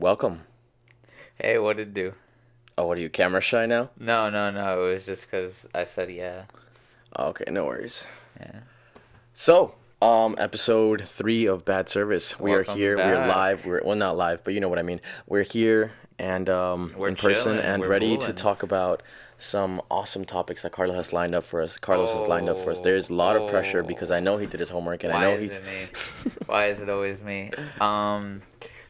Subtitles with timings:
[0.00, 0.40] welcome.
[1.36, 2.14] Hey, what did it do?
[2.76, 3.90] Oh, what are you, camera shy now?
[3.98, 4.86] No, no, no.
[4.86, 6.44] It was just because I said yeah.
[7.16, 8.06] Oh, okay, no worries.
[8.40, 8.60] Yeah.
[9.34, 12.40] So, um, episode three of Bad Service.
[12.40, 12.96] we are Welcome here.
[12.96, 13.66] We're live.
[13.66, 15.00] We're well, not live, but you know what I mean.
[15.26, 17.66] We're here and um, We're in person chilling.
[17.66, 19.02] and We're ready to talk about
[19.36, 21.76] some awesome topics that Carlos has lined up for us.
[21.78, 22.78] Carlos has lined up for us.
[22.80, 23.86] Oh, There's a lot of pressure oh.
[23.86, 25.56] because I know he did his homework and Why I know is he's.
[25.56, 26.32] it me?
[26.46, 27.50] Why is it always me?
[27.80, 28.42] Um,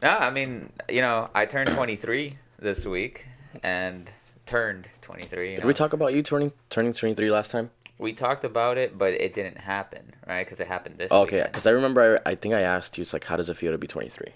[0.03, 3.25] no, I mean, you know, I turned 23 this week
[3.63, 4.11] and
[4.47, 5.51] turned 23.
[5.51, 5.67] You Did know?
[5.69, 7.71] we talk about you turning turning 23 last time?
[7.99, 10.45] We talked about it, but it didn't happen, right?
[10.47, 13.03] Because it happened this Oh, okay, because I remember I, I think I asked you,
[13.03, 14.29] it's like, how does it feel to be 23?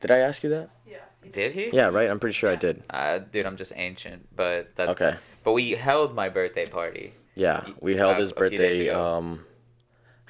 [0.00, 0.70] Did I ask you that?
[0.86, 0.96] Yeah.
[1.32, 1.70] Did he?
[1.72, 2.08] Yeah, right.
[2.10, 2.82] I'm pretty sure I did.
[2.90, 4.88] Uh, dude, I'm just ancient, but that.
[4.90, 5.14] Okay.
[5.44, 7.12] But we held my birthday party.
[7.34, 8.88] Yeah, we held Uh, his a few days birthday.
[8.88, 9.02] ago.
[9.16, 9.44] Um,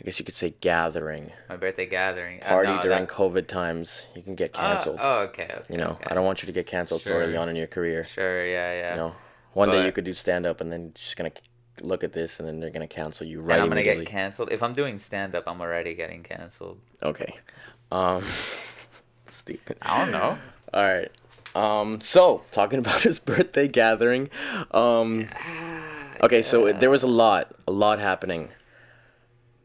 [0.01, 2.41] I guess you could say gathering My birthday gathering.
[2.43, 4.07] Uh, party no, during that- COVID times.
[4.15, 4.99] You can get Uh, canceled.
[5.03, 5.45] oh, okay.
[5.45, 6.07] okay you know, okay.
[6.11, 8.05] I don't want you to get canceled so early on in your career.
[8.05, 8.47] Sure.
[8.47, 8.73] Yeah.
[8.73, 8.91] Yeah.
[8.93, 9.15] You know,
[9.53, 11.33] one day you could do stand up, and then you're just gonna
[11.83, 14.51] look at this, and then they're gonna cancel you and right I'm gonna get canceled.
[14.53, 16.79] If I'm doing stand up, I'm already getting canceled.
[17.03, 17.37] okay.
[17.93, 18.25] Um,
[19.29, 19.77] stupid.
[19.83, 20.39] I don't know.
[20.73, 21.11] All right.
[21.55, 24.31] Um, so talking about his birthday gathering.
[24.71, 25.29] Um,
[26.23, 28.49] okay, so it- there was a lot, a lot happening.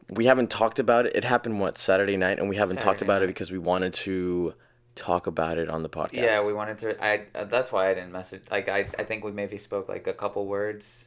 [0.08, 1.16] We haven't talked about it.
[1.16, 3.92] It happened what Saturday night, and we haven't talked Saturday about it because we wanted
[3.94, 4.54] to
[4.94, 6.14] talk about it on the podcast.
[6.14, 7.04] Yeah, we wanted to.
[7.04, 7.26] I.
[7.34, 8.42] Uh, that's why I didn't message.
[8.50, 8.88] Like, I.
[8.98, 11.04] I think we maybe spoke like a couple words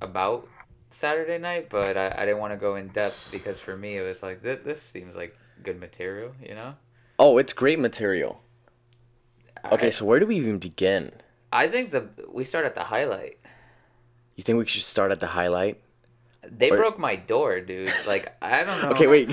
[0.00, 0.48] about
[0.90, 2.14] Saturday night, but I.
[2.16, 4.60] I didn't want to go in depth because for me it was like this.
[4.64, 6.32] This seems like good material.
[6.42, 6.74] You know.
[7.18, 8.40] Oh, it's great material.
[9.72, 11.12] Okay, so where do we even begin?
[11.52, 13.38] I think the we start at the highlight.
[14.36, 15.80] You think we should start at the highlight?
[16.50, 17.92] They Or- broke my door, dude.
[18.06, 18.90] Like I don't know.
[18.90, 19.30] Okay, wait.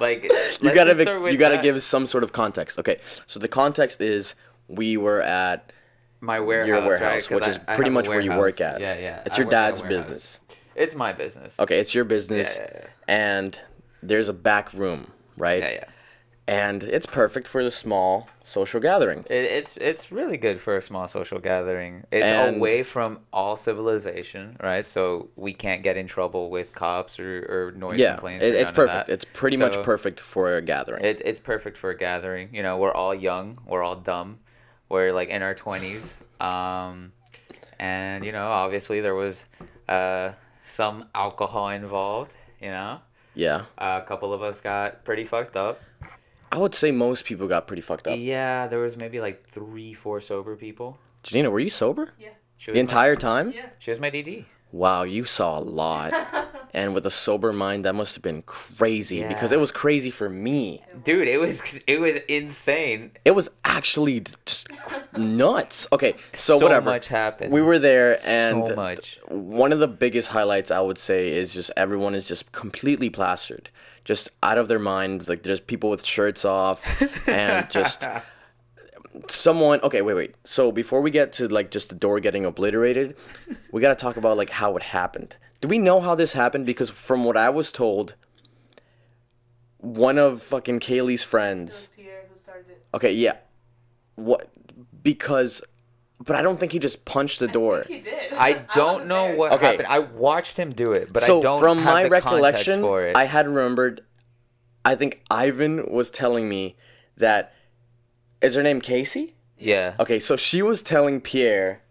[0.00, 0.22] Like
[0.62, 1.62] you gotta be- you gotta that.
[1.62, 2.78] give some sort of context.
[2.78, 4.34] Okay, so the context is
[4.68, 5.72] we were at
[6.20, 7.30] my warehouse, your right?
[7.30, 8.80] which I- is pretty much where you work at.
[8.80, 9.22] Yeah, yeah.
[9.26, 10.40] It's I your work at a dad's business.
[10.74, 11.58] It's my business.
[11.58, 12.86] Okay, it's your business, Yeah, yeah, yeah.
[13.08, 13.60] and
[14.02, 15.60] there's a back room, right?
[15.62, 15.84] Yeah, yeah.
[16.48, 19.20] And it's perfect for the small social gathering.
[19.28, 22.04] It, it's it's really good for a small social gathering.
[22.10, 24.84] It's And- away from all civilization, right?
[24.86, 28.44] So we can't get in trouble with cops or, or noise Yeah, complaints.
[28.46, 29.10] it, it's perfect.
[29.10, 31.04] It's pretty much perfect for a gathering.
[31.04, 32.48] It, it's perfect for a gathering.
[32.52, 34.38] You know, we're all young, we're all dumb,
[34.88, 37.12] we're like in our twenties, um,
[37.78, 39.44] and you know, obviously there was
[39.88, 40.32] uh,
[40.64, 42.32] some alcohol involved.
[42.62, 43.00] You know,
[43.34, 45.80] yeah, a couple of us got pretty fucked up.
[46.50, 48.16] I would say most people got pretty fucked up.
[48.18, 50.98] Yeah, there was maybe like three, four sober people.
[51.22, 52.30] Janina, were you sober Yeah.
[52.56, 53.52] She was the my- entire time?
[53.52, 53.66] Yeah.
[53.78, 54.44] She was my DD.
[54.70, 56.12] Wow, you saw a lot.
[56.74, 59.56] and with a sober mind, that must have been crazy because Yeah.
[59.58, 60.82] it was crazy for me.
[61.04, 63.12] Dude, it was it was insane.
[63.24, 64.68] It was actually just
[65.16, 65.86] nuts.
[65.92, 66.84] Okay, so, So whatever.
[66.90, 67.52] much happened.
[67.52, 69.18] We were there, and So much.
[69.28, 73.70] one of the biggest highlights I would say is just everyone is just completely plastered,
[74.08, 75.28] just out of their mind.
[75.28, 76.82] Like there's people with shirts off,
[77.28, 78.06] and just
[79.28, 79.80] someone.
[79.82, 80.34] Okay, wait, wait.
[80.44, 83.16] So before we get to like just the door getting obliterated,
[83.70, 85.36] we got to talk about like how it happened.
[85.60, 86.64] Do we know how this happened?
[86.64, 88.14] Because from what I was told,
[89.76, 91.72] one of fucking Kaylee's It friends.
[91.72, 92.86] was Pierre who started it.
[92.94, 93.36] Okay, yeah.
[94.14, 94.48] What?
[95.02, 95.60] Because,
[96.24, 97.80] but I don't think he just punched the door.
[97.80, 98.32] I think he did.
[98.32, 99.66] I don't wasn't know there, what so- Okay.
[99.66, 99.88] happened.
[99.88, 102.80] I watched him do it, but so I don't from have my the context recollection,
[102.82, 103.16] for it.
[103.16, 104.02] I had remembered.
[104.84, 106.76] I think Ivan was telling me
[107.16, 107.52] that.
[108.40, 109.34] Is her name Casey?
[109.58, 109.94] yeah.
[109.98, 111.82] Okay, so she was telling Pierre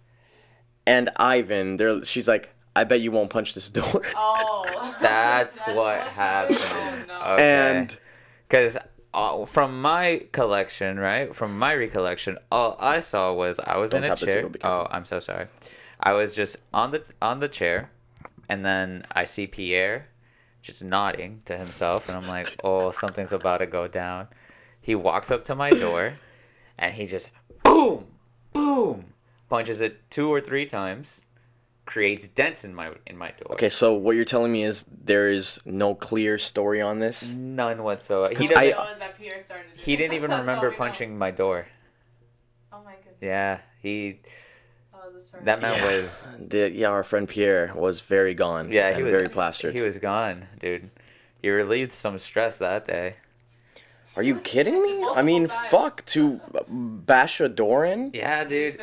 [0.86, 1.76] and Ivan.
[1.76, 4.64] They're, she's like, "I bet you won't punch this door." Oh.
[5.02, 6.58] That's, what happened.
[6.62, 7.34] Oh, no.
[7.34, 7.44] Okay.
[7.44, 7.98] And
[8.48, 8.78] because
[9.18, 14.04] uh, from my collection, right, from my recollection, all I saw was I was Don't
[14.04, 14.48] in a chair.
[14.64, 15.48] Oh, I'm so sorry.
[16.00, 17.90] I was just on the on the chair,
[18.48, 20.08] and then I see Pierre
[20.62, 24.28] just nodding to himself, and I'm like, oh, something's about to go down.
[24.82, 26.14] He walks up to my door,
[26.78, 27.32] and he just
[27.64, 28.06] boom,
[28.54, 29.14] boom,
[29.50, 31.24] punches it two or three times,
[31.88, 33.54] creates dents in my in my door.
[33.54, 37.34] okay, so what you're telling me is there is no clear story on this.
[37.34, 38.30] None whatsoever.
[38.30, 38.64] He 'Cause doesn't.
[38.68, 40.78] I- All that Pierre started he didn't even remember we know.
[40.78, 41.68] punching my door.
[42.72, 43.16] Oh my goodness.
[43.22, 44.20] Yeah, he.
[44.94, 45.32] That was.
[45.44, 45.92] That man Yeah.
[45.98, 46.28] was.
[46.40, 48.72] The, yeah, our friend Pierre was very gone.
[48.72, 49.74] Yeah, he was very plastered.
[49.74, 50.92] He was gone, dude.
[51.42, 53.16] He relieved some stress that day.
[54.16, 55.06] Are you kidding me?
[55.16, 58.12] I mean, fuck to bash a door in.
[58.16, 58.82] Yeah, Hit his dude.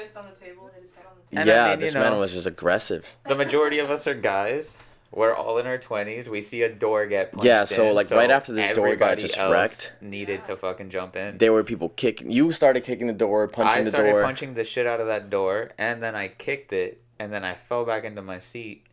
[1.35, 1.43] Fist on the table, hit his head on the table.
[1.43, 3.17] And I yeah, mean, you this man was just aggressive.
[3.27, 4.77] The majority of us are guys.
[5.13, 6.29] We're all in our twenties.
[6.29, 9.13] We see a door get punched Yeah, so, in, like, right after this door got
[9.13, 9.93] everybody just else wrecked.
[10.01, 11.39] needed to fucking jump in.
[11.39, 12.33] There were people kicking.
[12.33, 15.31] You started kicking the door, punching I the started punching the shit out of that
[15.31, 18.87] door, and then I kicked it, and then I fell back into my seat,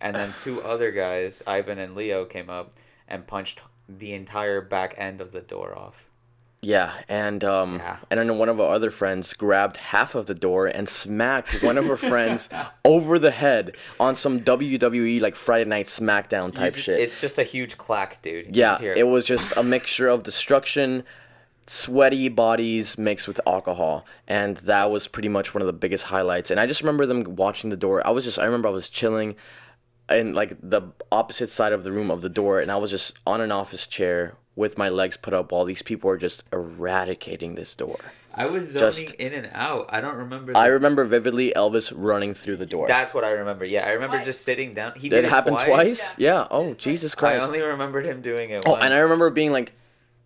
[0.00, 2.72] and then two other guys, Ivan and Leo, came up
[3.06, 3.60] and punched
[3.90, 6.07] the entire back end of the door off.
[6.60, 7.98] Yeah, and um, Yeah.
[8.10, 11.78] and then one of our other friends grabbed half of the door and smacked one
[11.78, 12.48] of her friends
[12.84, 17.00] over the head on some WWE like Friday Night SmackDown type You shit.
[17.00, 18.46] It's just a huge clack, dude.
[18.56, 21.04] You yeah, it was just a mixture of destruction,
[21.66, 26.50] sweaty bodies mixed with alcohol, and that was pretty much one of the biggest highlights.
[26.50, 28.04] And I just remember them watching the door.
[28.06, 29.36] I was just I remember I was chilling
[30.10, 30.82] in like the
[31.12, 33.86] opposite side of the room of the door, and I was just on an office
[33.86, 37.96] chair with my legs put up while these people are just eradicating this door.
[38.34, 39.86] I was zoning just- in and out.
[39.88, 40.52] I don't remember.
[40.56, 42.86] I remember vividly Elvis running through the door.
[42.88, 43.64] That's what I remember.
[43.64, 44.26] Yeah, I remember Twice.
[44.26, 44.92] just sitting down.
[44.96, 46.18] He Did did it happen twice?
[46.18, 46.34] Yeah.
[46.40, 46.48] Yeah.
[46.50, 47.42] Oh, Jesus Christ!
[47.42, 48.64] I only remembered him doing it.
[48.66, 48.84] oh, once.
[48.84, 49.72] and I remember being like,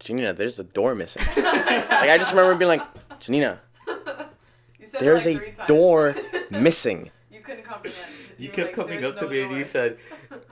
[0.01, 1.23] Janina, there's a door missing.
[1.37, 1.47] like
[1.91, 2.83] I just remember being like,
[3.21, 3.95] Janina, You
[4.87, 5.69] said it there's like a times.
[5.69, 6.17] door
[6.51, 7.11] missing.
[7.31, 8.13] you couldn't comprehend.
[8.39, 9.99] You were kept like, coming "There's up to no me and you said,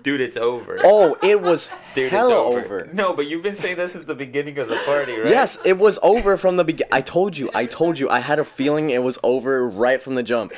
[0.03, 2.61] "Dude, it's over." Oh, it was Dude, it's hella over.
[2.61, 2.89] over.
[2.93, 5.29] No, but you've been saying this since the beginning of the party, right?
[5.29, 6.93] Yes, it was over from the beginning.
[6.93, 7.51] I told you.
[7.55, 8.09] I told you.
[8.11, 10.53] I had a feeling it was over right from the jump.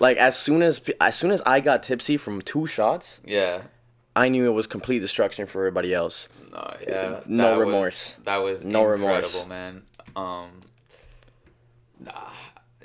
[0.00, 3.62] Like as soon as as soon as I got tipsy from two shots, Yeah.
[4.14, 6.28] I knew it was complete destruction for everybody else.
[6.50, 7.20] No, yeah.
[7.26, 8.14] No that was- remorse.
[8.24, 9.46] that was No incredible, remorse.
[9.46, 9.82] man.
[10.16, 10.48] Um,
[12.00, 12.30] nah,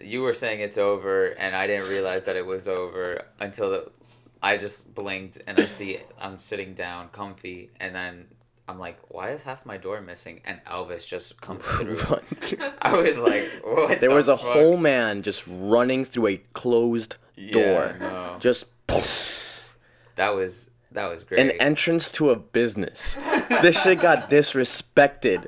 [0.02, 3.92] you were saying it's over, and I didn't realize that it was over until the,
[4.42, 8.26] I just blinked and I see I'm sitting down, comfy, and then
[8.68, 10.42] I'm like, why is half my door missing?
[10.46, 12.00] And Elvis just comes through.
[12.82, 14.00] I was like, what?
[14.00, 14.48] there the was a fuck?
[14.54, 17.98] whole man just running through a closed Yeah, door.
[18.00, 18.38] no.
[18.40, 18.66] Just
[20.16, 21.40] That was that was great.
[21.40, 23.16] an entrance to a business.
[23.62, 25.48] this shit got disrespected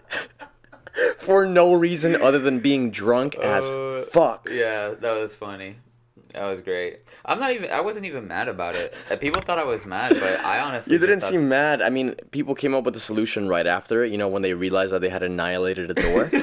[1.17, 4.47] for no reason other than being drunk as Uh, fuck.
[4.49, 5.77] Yeah, that was funny.
[6.33, 7.01] That was great.
[7.25, 7.69] I'm not even.
[7.69, 8.93] I wasn't even mad about it.
[9.11, 10.93] Uh, People thought I was mad, but I honestly.
[10.93, 11.81] You didn't seem mad.
[11.81, 14.11] I mean, people came up with a solution right after it.
[14.11, 16.29] You know, when they realized that they had annihilated a door.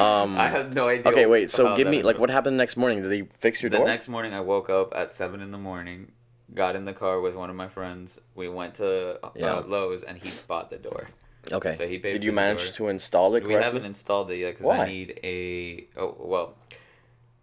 [0.00, 1.12] Um, I have no idea.
[1.12, 1.50] okay, wait.
[1.50, 3.02] So give me like what happened the next morning?
[3.02, 3.86] Did they fix your The door?
[3.86, 6.10] The next morning, I woke up at seven in the morning,
[6.54, 8.18] got in the car with one of my friends.
[8.34, 9.62] We went to uh, Yeah.
[9.66, 11.08] Lowe's, and he bought the door.
[11.52, 11.74] okay.
[11.74, 12.72] so he paid Did you manage door.
[12.76, 14.70] to install it We haven't installed it yet because?
[14.70, 15.86] I need a.
[15.98, 16.56] Oh well,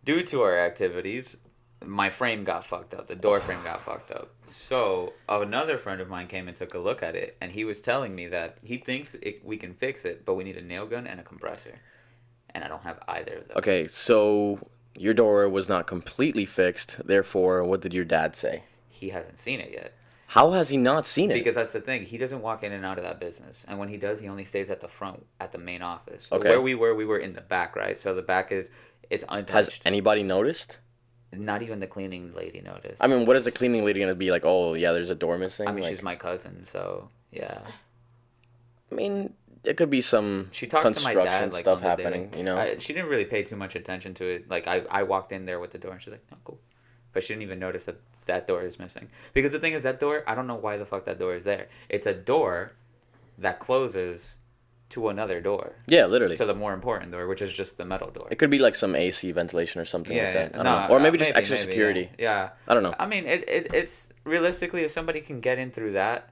[0.04, 1.38] due to our activities,
[1.86, 3.08] my frame got fucked up.
[3.08, 4.30] The door frame got fucked up.
[4.46, 7.82] So another friend of mine came and took a look at it, and he was
[7.82, 10.86] telling me that he thinks it, we can fix it, but we need a nail
[10.86, 11.80] gun and a compressor,
[12.54, 13.58] and I don't have either of those.
[13.58, 14.60] Okay, so
[14.96, 16.98] your door was not completely fixed.
[17.06, 18.64] Therefore, what did your dad say?
[18.90, 19.94] He hasn't seen it yet.
[20.30, 21.36] How has he not seen it?
[21.36, 22.04] Because that's the thing.
[22.04, 23.64] He doesn't walk in and out of that business.
[23.68, 26.28] And when he does, he only stays at the front, at the main office.
[26.30, 26.50] Okay.
[26.50, 27.98] Where we were, we were in the back, right?
[27.98, 28.70] So the back is,
[29.10, 29.72] it's untouched.
[29.72, 30.80] has anybody noticed?
[31.34, 33.04] Not even the cleaning lady noticed.
[33.04, 34.44] I mean, what is the cleaning lady gonna be like?
[34.46, 35.68] Oh, yeah, there's a door missing.
[35.68, 37.60] I mean, like, she's my cousin, so yeah.
[38.92, 39.34] I mean,
[39.66, 42.04] it could be some She talks to my construction dad like stuff the day.
[42.04, 42.34] happening.
[42.38, 44.50] You know, I, she didn't really pay too much attention to it.
[44.50, 46.60] Like I, I walked in there with the door, and she's like, "No, cool,"
[47.12, 49.10] but she didn't even notice that that door is missing.
[49.34, 51.44] Because the thing is, that door, I don't know why the fuck that door is
[51.44, 51.68] there.
[51.90, 52.72] It's a door
[53.38, 54.37] that closes
[54.90, 56.38] to another door, yeah, literally.
[56.38, 58.28] to the more important door, which is just the metal door.
[58.32, 60.54] It could be like some AC ventilation or something yeah, like that.
[60.54, 60.94] I don't no, know.
[60.94, 62.10] Or uh, maybe just extra maybe, security.
[62.18, 62.44] Yeah.
[62.44, 62.50] yeah.
[62.68, 62.96] I don't know.
[62.98, 66.30] I mean, it, it it's realistically, if somebody can get in through that,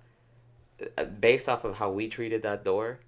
[0.98, 3.00] uh, based off of how we treated that door,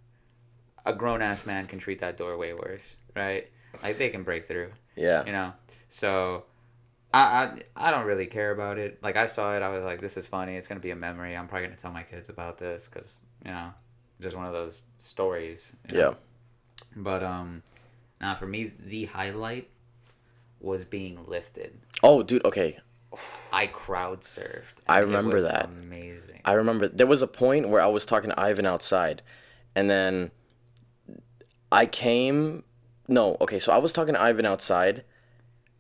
[0.86, 3.48] a grown ass man can treat that door way worse, right?
[3.84, 5.26] Like they can break through, Yeah.
[5.26, 5.54] you know.
[5.90, 6.44] So,
[7.14, 7.22] I
[7.76, 9.02] I I don't really care about it.
[9.02, 10.58] Like I saw it, I was like, this is funny.
[10.58, 11.38] It's gonna be a memory.
[11.38, 13.72] I'm probably gonna tell my kids about this because you know,
[14.20, 15.74] just one of those stories.
[15.92, 16.10] you know?
[16.10, 16.16] Yeah.
[16.96, 17.64] But um,
[18.20, 19.70] now for me, the highlight
[20.60, 21.78] was being lifted.
[22.04, 22.46] Oh, dude.
[22.46, 22.80] Okay.
[23.52, 24.82] I crowd surfed.
[24.88, 25.66] I remember that.
[25.66, 26.42] Amazing.
[26.46, 29.22] I remember there was a point where I was talking to Ivan outside,
[29.76, 30.32] and then
[31.72, 32.64] I came.
[33.08, 35.04] No, okay, so I was talking to Ivan outside,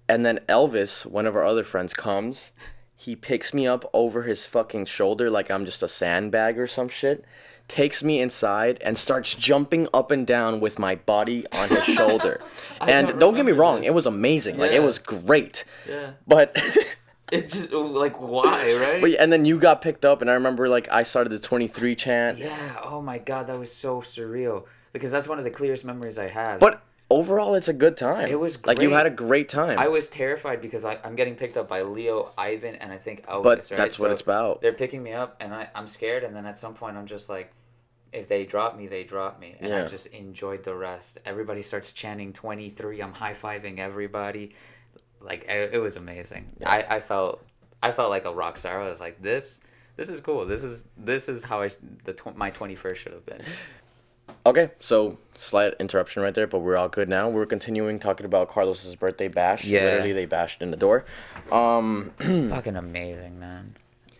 [0.07, 2.51] and then Elvis, one of our other friends, comes.
[2.95, 6.89] He picks me up over his fucking shoulder like I'm just a sandbag or some
[6.89, 7.23] shit.
[7.67, 12.41] Takes me inside and starts jumping up and down with my body on his shoulder.
[12.79, 13.87] And don't don't get me wrong, this.
[13.87, 14.57] it was amazing.
[14.57, 15.65] Like it was great.
[15.89, 16.11] yeah.
[16.27, 16.55] But
[17.31, 19.01] It just oh, like why right?
[19.01, 21.93] But and then you got picked up, and I remember like I started the 23
[21.95, 22.37] chant.
[22.37, 22.79] yeah.
[22.83, 26.29] Oh my god, that was so surreal because that's one of the clearest memories I
[26.29, 26.59] have.
[26.59, 28.27] But overall, it's a good time.
[28.27, 28.77] It was great.
[28.77, 29.79] like you had a great time.
[29.79, 33.25] I was terrified because I, I'm getting picked up by Leo, Ivan, and I think
[33.25, 33.43] Elvis.
[33.43, 33.77] But right?
[33.77, 34.61] that's what So it's about.
[34.61, 36.23] They're picking me up, and I, I'm scared.
[36.23, 37.51] And then at some point, I'm just like,
[38.13, 39.55] if they drop me, they drop me.
[39.59, 41.19] And I just enjoyed the rest.
[41.25, 43.01] Everybody starts chanting 23.
[43.01, 44.51] I'm high fiving everybody.
[45.19, 46.47] Like it, it was amazing.
[46.65, 47.43] I, I felt
[47.81, 48.81] I felt like a rock star.
[48.81, 49.61] I was like, this
[49.97, 50.45] this is cool.
[50.45, 51.69] This is this is how I
[52.05, 53.41] the tw- my 21st should have been.
[54.47, 57.27] Okay, so slight interruption right there, but we're all good now.
[57.27, 59.65] We're continuing talking about Carlos's birthday bash.
[59.65, 59.83] Yeah.
[59.83, 61.03] Literally, they bashed in the door.
[61.51, 63.75] Um, Fucking amazing, man.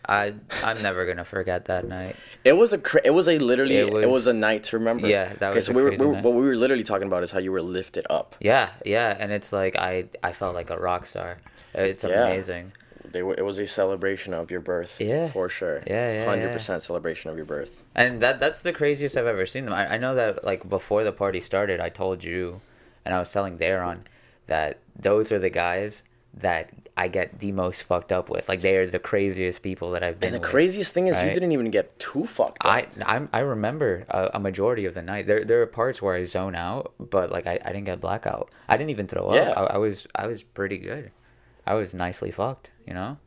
[0.09, 2.15] I I'm never gonna forget that night.
[2.45, 4.77] it was a cra- it was a literally it It was, was- a night to
[4.77, 5.07] remember.
[5.07, 6.83] Yeah, that okay, was so a we were, crazy we were what we were literally
[6.83, 8.35] talking about is how you were lifted up.
[8.39, 11.37] Yeah, yeah, and it's like I I felt like a rock star.
[11.73, 12.25] It's Yeah.
[13.11, 14.99] They it was a celebration of your birth.
[14.99, 15.27] Yeah.
[15.27, 15.83] for sure.
[15.87, 16.53] Yeah, yeah, hundred yeah.
[16.53, 17.83] percent celebration of your birth.
[17.95, 19.73] And that that's the craziest I've ever seen them.
[19.73, 22.61] I, I know that like before the party started, I told you,
[23.05, 23.99] and I was telling Daron
[24.47, 28.47] that those are the guys that I get the most fucked up with.
[28.49, 30.27] Like they are the craziest people that I've been.
[30.27, 30.49] And the with.
[30.49, 32.71] craziest thing is you didn't even get too fucked up.
[32.71, 35.27] I I'm, I remember a, a majority of the night.
[35.27, 38.49] There there are parts where I zone out, but like I, I didn't get blackout.
[38.69, 39.51] I didn't even throw Yeah.
[39.51, 39.71] up.
[39.71, 41.11] I, I was I was pretty good.
[41.67, 43.17] I was nicely fucked, you know.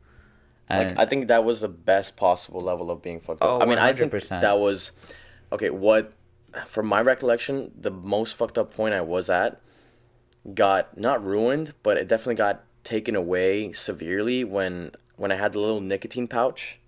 [0.69, 3.49] Like I think that was the best possible level of being fucked up.
[3.49, 4.91] Oh, I mean, I think that was
[5.51, 5.69] okay.
[5.69, 6.13] What,
[6.65, 9.61] from my recollection, the most fucked up point I was at
[10.53, 15.59] got not ruined, but it definitely got taken away severely when when I had the
[15.59, 16.79] little nicotine pouch.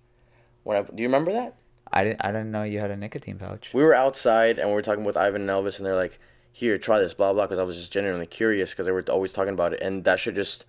[0.62, 1.54] When I do you remember that?
[1.92, 3.70] I didn't I didn't know you had a nicotine pouch.
[3.74, 6.18] We were outside and we were talking with Ivan and Elvis, and they're like,
[6.52, 9.32] "Here, try this, blah blah," because I was just genuinely curious because they were always
[9.32, 10.64] talking about it, and that should just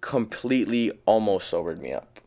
[0.00, 2.20] completely almost sobered me up.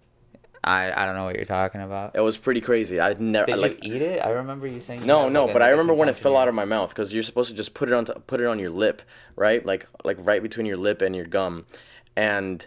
[0.66, 2.16] I, I don't know what you're talking about.
[2.16, 3.02] It was pretty crazy.
[3.02, 3.84] I never Did like.
[3.84, 4.26] you eat it?
[4.26, 5.02] I remember you saying.
[5.02, 7.14] you No, no, like, but I remember when it fell out of my mouth because
[7.14, 9.02] you're supposed to just put it on put it on your lip,
[9.36, 9.66] right?
[9.66, 11.66] Like like right between your lip and your gum,
[12.16, 12.66] and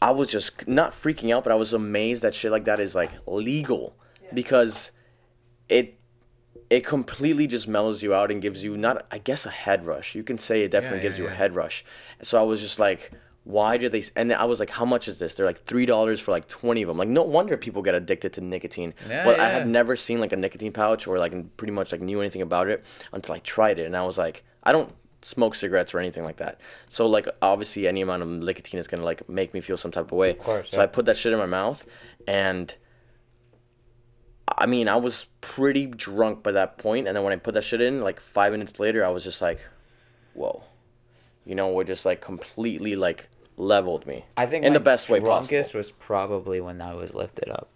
[0.00, 2.94] I was just not freaking out, but I was amazed that shit like that is
[2.94, 3.96] like legal
[4.32, 4.92] because
[5.68, 5.98] it
[6.70, 10.14] it completely just mellows you out and gives you not I guess a head rush.
[10.14, 11.84] You can say it definitely Yeah, gives yeah, you a head rush.
[12.22, 13.10] So I was just like.
[13.48, 14.04] Why do they?
[14.14, 16.82] And I was like, "How much is this?" They're like three dollars for like twenty
[16.82, 16.98] of them.
[16.98, 18.92] Like, no wonder people get addicted to nicotine.
[19.08, 22.02] Yeah, but I had never seen like a nicotine pouch or like pretty much like
[22.02, 25.54] knew anything about it until I tried it and I was like I don't smoke
[25.54, 26.60] cigarettes or anything like that.
[26.90, 30.12] So like obviously any amount of nicotine is gonna like make me feel some type
[30.12, 30.32] of way.
[30.32, 30.82] Of course, So yeah.
[30.82, 31.86] I put that shit in my mouth
[32.26, 32.74] and
[34.58, 37.64] I mean I was pretty drunk by that point and then when I put that
[37.64, 39.64] shit in like five minutes later I was just like,
[40.34, 40.64] whoa.
[41.46, 44.24] You know, we're just like completely like leveled me.
[44.36, 45.78] I think in my the best way drunkest possible.
[45.78, 47.68] was probably when I was lifted up.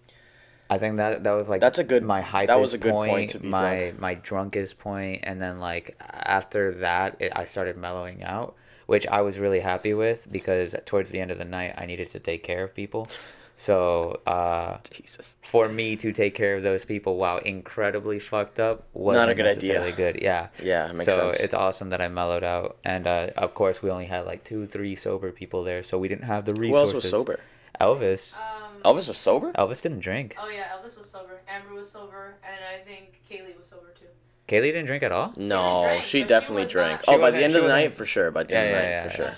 [0.70, 2.46] I think that that was like That's a good- my high.
[2.46, 4.00] that was a good point point, to be my drunk.
[4.00, 8.54] my drunkest point, and then like after that, it, I started mellowing out,
[8.86, 12.08] which I was really happy with because towards the end of the night, I needed
[12.10, 13.08] to take care of people.
[13.56, 15.36] So uh, Jesus.
[15.44, 19.34] for me to take care of those people while incredibly fucked up wasn't Not a
[19.34, 19.54] good idea.
[19.74, 20.20] necessarily good.
[20.22, 20.48] Yeah.
[20.62, 21.40] Yeah, it makes so sense.
[21.44, 24.66] it's awesome that I mellowed out, and uh, of course we only had like two,
[24.66, 26.94] three sober people there, so we didn't have the Who resources.
[26.94, 27.40] else was sober?
[27.80, 28.36] Elvis.
[28.36, 28.42] Um,
[28.84, 29.52] Elvis was sober?
[29.52, 30.34] Elvis didn't drink.
[30.40, 31.40] Oh yeah, Elvis was sober.
[31.48, 34.06] Amber was sober, and I think Kaylee was sober too.
[34.48, 35.32] Kaylee didn't drink at all.
[35.36, 37.06] No, she definitely drank, she but she definitely was drank.
[37.06, 38.32] not- oh, She by the end of the night for sure.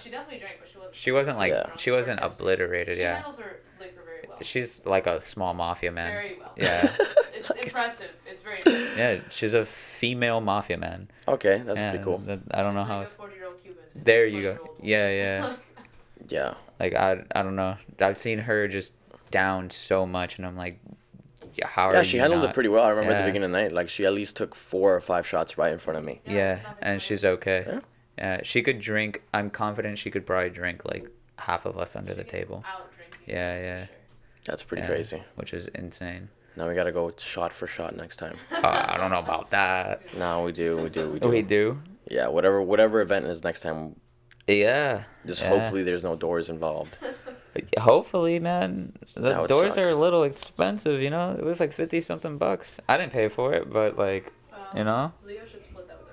[0.02, 2.98] She definitely drank, but she wasn't- end she of the wasn't- obliterated.
[2.98, 3.24] night,
[4.44, 6.12] she's like a small mafia man.
[6.12, 6.52] very well.
[6.56, 6.88] Yeah,
[7.34, 8.10] It's impressive.
[8.26, 8.98] It's very impressive.
[8.98, 11.08] yeah, she's a female mafia man.
[11.28, 12.18] Okay, that's yeah, pretty cool.
[12.18, 12.98] that- I don't know She's how.
[12.98, 13.82] like a It's, 40-year-old Cuban.
[13.94, 14.52] there you go.
[14.54, 15.56] 20-year-old Yeah, yeah.
[16.28, 16.54] Yeah.
[16.80, 17.76] Like I, I don't know.
[18.00, 18.94] I've seen her just
[19.30, 20.78] down so much, and I'm like,
[21.54, 22.50] yeah, how are Yeah, you she handled not?
[22.50, 22.84] it pretty well.
[22.84, 25.00] I remember at the beginning of the night, like she at least took four or
[25.00, 26.20] five shots right in front of me.
[26.26, 27.64] Yeah, Yeah, and she's okay.
[27.66, 27.80] Yeah.
[28.18, 29.22] Yeah, she could drink.
[29.34, 32.64] I'm confident she could probably drink like half of us under the She can table.
[32.66, 33.86] out-drink Yeah, yeah.
[33.86, 33.94] sure.
[34.46, 35.22] That's pretty Yeah, crazy.
[35.36, 36.28] Which is insane.
[36.56, 38.36] Now we gotta go shot for shot next time.
[38.52, 40.00] Uh, I don't know about that.
[40.16, 41.28] No, we do, we do, we do.
[41.28, 41.78] We do.
[42.10, 43.96] Yeah, whatever, whatever event is next time.
[44.46, 45.04] Yeah.
[45.26, 45.48] Just yeah.
[45.50, 46.96] hopefully there's no doors involved.
[47.78, 48.92] Hopefully, man.
[49.14, 49.78] The doors suck.
[49.78, 51.36] are a little expensive, you know?
[51.38, 52.78] It was like 50 something bucks.
[52.88, 55.12] I didn't pay for it, but like, Well, you know?
[55.24, 56.08] Leo should split that with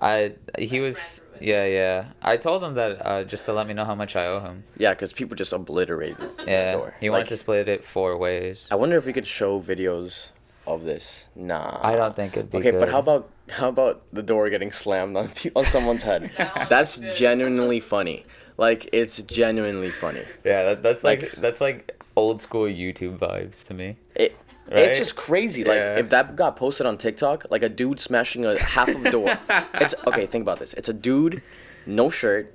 [0.00, 0.36] everybody.
[0.58, 1.31] I he Like, was ran through it.
[1.42, 2.04] Yeah, yeah.
[2.22, 4.64] I told him that uh, just to let me know how much I owe him.
[4.78, 6.70] Yeah, because people just obliterated the Yeah.
[6.70, 6.94] store.
[7.00, 8.68] He like, wanted to split it four ways.
[8.70, 10.30] I wonder if we could show videos
[10.66, 11.26] of this.
[11.34, 11.78] Nah.
[11.82, 15.16] I don't think it'd be Okay, but how about how about the door getting slammed
[15.16, 16.30] on on someone's head?
[16.68, 18.24] That's genuinely funny.
[18.56, 20.24] Like it's genuinely funny.
[20.44, 23.96] Yeah, that, that's like, Like- that's like old school YouTube vibes to me.
[24.14, 24.36] It
[24.70, 24.78] Right?
[24.80, 25.64] it's just crazy.
[25.64, 25.98] Like Yeah.
[25.98, 29.36] if that got posted on TikTok, like a dude smashing a half of a door.
[29.74, 30.26] it's okay.
[30.26, 30.72] Think about this.
[30.74, 31.42] It's a dude
[31.84, 32.54] no shirt,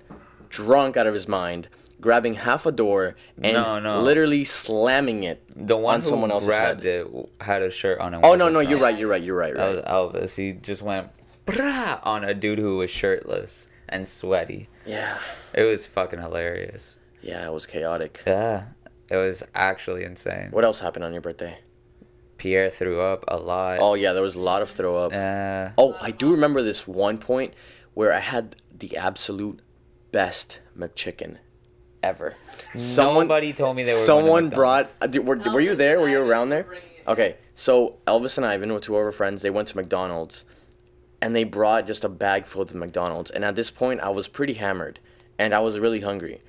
[0.50, 1.68] drunk out of his mind,
[2.00, 4.02] grabbing half a door and No, no.
[4.02, 7.06] literally slamming it The one on who someone else's grabbed head.
[7.08, 8.14] it had a shirt on.
[8.14, 9.76] and Oh no, no, you're right, you're right, you're right, That right.
[9.76, 10.36] was Elvis.
[10.36, 11.10] He just went
[11.46, 14.70] brah on a dude who was shirtless and sweaty.
[14.86, 15.18] Yeah.
[15.54, 16.96] It was fucking hilarious.
[17.22, 18.24] Yeah, it was chaotic.
[18.26, 18.66] Yeah,
[19.10, 20.50] it was actually insane.
[20.52, 21.58] What else happened on your birthday?
[22.38, 23.80] Pierre threw up a lot.
[23.82, 25.14] Oh yeah, there was a lot of throw up.
[25.14, 27.54] Uh, Oh, I do remember this one point
[27.94, 29.60] where I had the absolute
[30.12, 31.38] best McChicken
[32.04, 32.36] ever.
[32.96, 33.98] Nobody told me they were.
[34.00, 34.86] Someone brought.
[34.86, 35.04] McDonald's.
[35.04, 36.00] uh, did- Were, were you there?
[36.00, 36.68] Were you around there?
[37.08, 39.42] Okay, so Elvis and Ivan were two of our friends.
[39.42, 40.46] They went to McDonald's,
[41.22, 43.32] and they brought just a bag filled with McDonald's.
[43.32, 45.00] And at this point, I was pretty hammered,
[45.40, 46.42] and I was really hungry.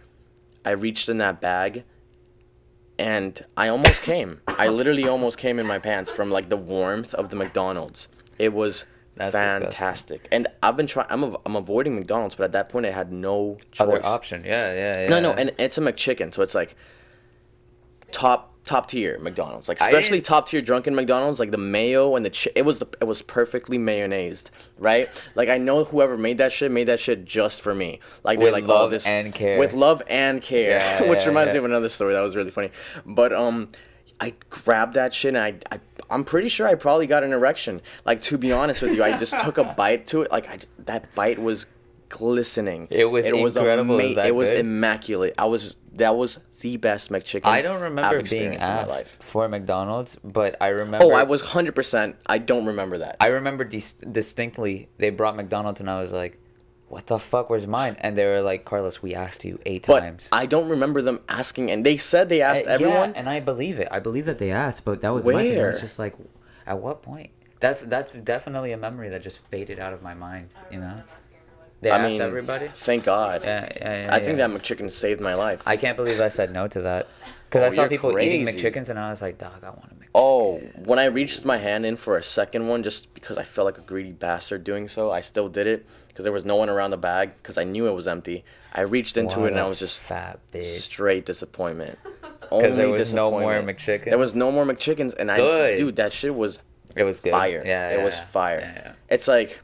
[0.65, 1.85] I reached in that bag,
[2.99, 4.41] and I almost came.
[4.47, 8.09] I literally almost came in my pants from like the warmth of the McDonald's.
[8.39, 8.85] It was
[9.17, 9.63] That's disgusting.
[9.63, 10.29] fantastic.
[10.33, 11.07] And I've been trying.
[11.11, 13.81] I'm av- I'm avoiding McDonald's, but at that point, I had no choice.
[13.89, 15.09] Other option, yeah, yeah, yeah.
[15.09, 16.75] No, no, and it's a McChicken, so it's like
[18.11, 22.31] top top tier McDonald's, like especially top tier drunken McDonald's, like the mayo and the
[22.31, 25.09] chi- it was the it was perfectly mayonnaised, right?
[25.35, 28.01] Like I know whoever made that shit made that shit just for me.
[28.23, 29.59] Like they're With like oh love this and care.
[29.59, 32.51] with love and care, Yeah, which yeah, reminds me of another story that was really
[32.51, 32.71] funny.
[33.07, 33.71] But um,
[34.21, 35.55] I grabbed that shit and I.
[35.75, 37.83] I I'm pretty sure I probably got an erection.
[38.07, 40.31] Like to be honest with you, I just took a bite to it.
[40.31, 41.67] Like I, that bite was
[42.09, 42.89] glistening.
[42.91, 44.01] It was incredible.
[44.01, 45.35] It was that it was immaculate.
[45.39, 47.47] I was that was the best McChicken.
[47.47, 49.17] I don't remember being experienced in my asked life.
[49.21, 51.05] for McDonald's, but I remember.
[51.07, 52.17] Oh, I was hundred percent.
[52.27, 53.17] I don't remember that.
[53.21, 56.39] I remember dis- distinctly they brought McDonald's and I was like,
[56.89, 57.51] "What the fuck?
[57.51, 60.69] Where's mine?" And they were like, "Carlos, we asked you eight but times." I don't
[60.69, 63.11] remember them asking, and they said they asked Uh, everyone.
[63.11, 63.89] Yeah, and I believe it.
[63.91, 65.55] I believe that they asked, but that was my thing.
[65.55, 65.67] I Where?
[65.73, 66.15] was just like,
[66.67, 67.31] at what point?
[67.61, 70.51] That's that's definitely a memory that just faded out of my mind.
[70.71, 71.18] You know, them asking everyone.
[71.81, 72.69] They I asked mean, everybody.
[72.69, 73.43] Thank God.
[73.45, 75.63] Yeah, yeah, yeah, I think that McChicken saved my life.
[75.67, 77.07] I can't believe I said no to that
[77.49, 78.47] because Oh, I saw you're people eating.
[78.47, 81.59] McChickens and I was like, "Dog, I want to make." Oh, when I reached my
[81.59, 84.89] hand in for a second one, just because I felt like a greedy bastard doing
[84.89, 87.65] so, I still did it because there was no one around the bag because I
[87.65, 88.45] knew it was empty.
[88.73, 90.63] I reached into it and I was just fat bitch.
[90.63, 91.99] straight disappointment.
[92.51, 93.79] Because there Only was no more disappointment.
[93.79, 94.05] McChickens.
[94.09, 96.59] There was no more McChickens, and I, dude, that shit was
[96.97, 97.33] It was good.
[97.33, 97.63] fire.
[97.67, 98.61] Yeah, it was yeah, fire.
[98.61, 98.93] yeah, yeah.
[99.11, 99.61] It's like,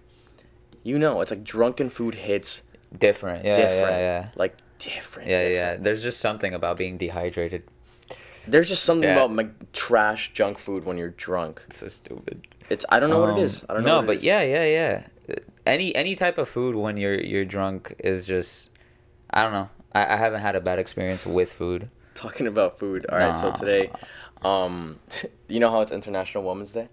[0.85, 2.63] you know, it's like drunken food hits
[2.97, 3.45] Different.
[3.45, 4.29] Yeah, different, yeah, yeah.
[4.37, 5.29] like different.
[5.29, 5.77] Yeah, yeah.
[5.77, 7.65] There's just something about being dehydrated.
[8.47, 9.17] There's just something Yeah.
[9.17, 11.63] about Mc- trash junk food when you're drunk.
[11.67, 12.47] It's so stupid.
[12.71, 13.65] It's I don't know what Um, it is.
[13.69, 14.01] I don't know.
[14.01, 14.23] no, but is.
[14.23, 15.37] yeah, yeah, yeah.
[15.67, 18.71] Any any type of food when you're you're drunk is just,
[19.31, 19.71] I don't know.
[19.93, 21.89] I, I haven't had a bad experience with food.
[22.15, 23.07] Talking about food.
[23.11, 23.91] All right, so today,
[24.45, 25.01] um,
[25.49, 26.89] you know how it's International Women's Day?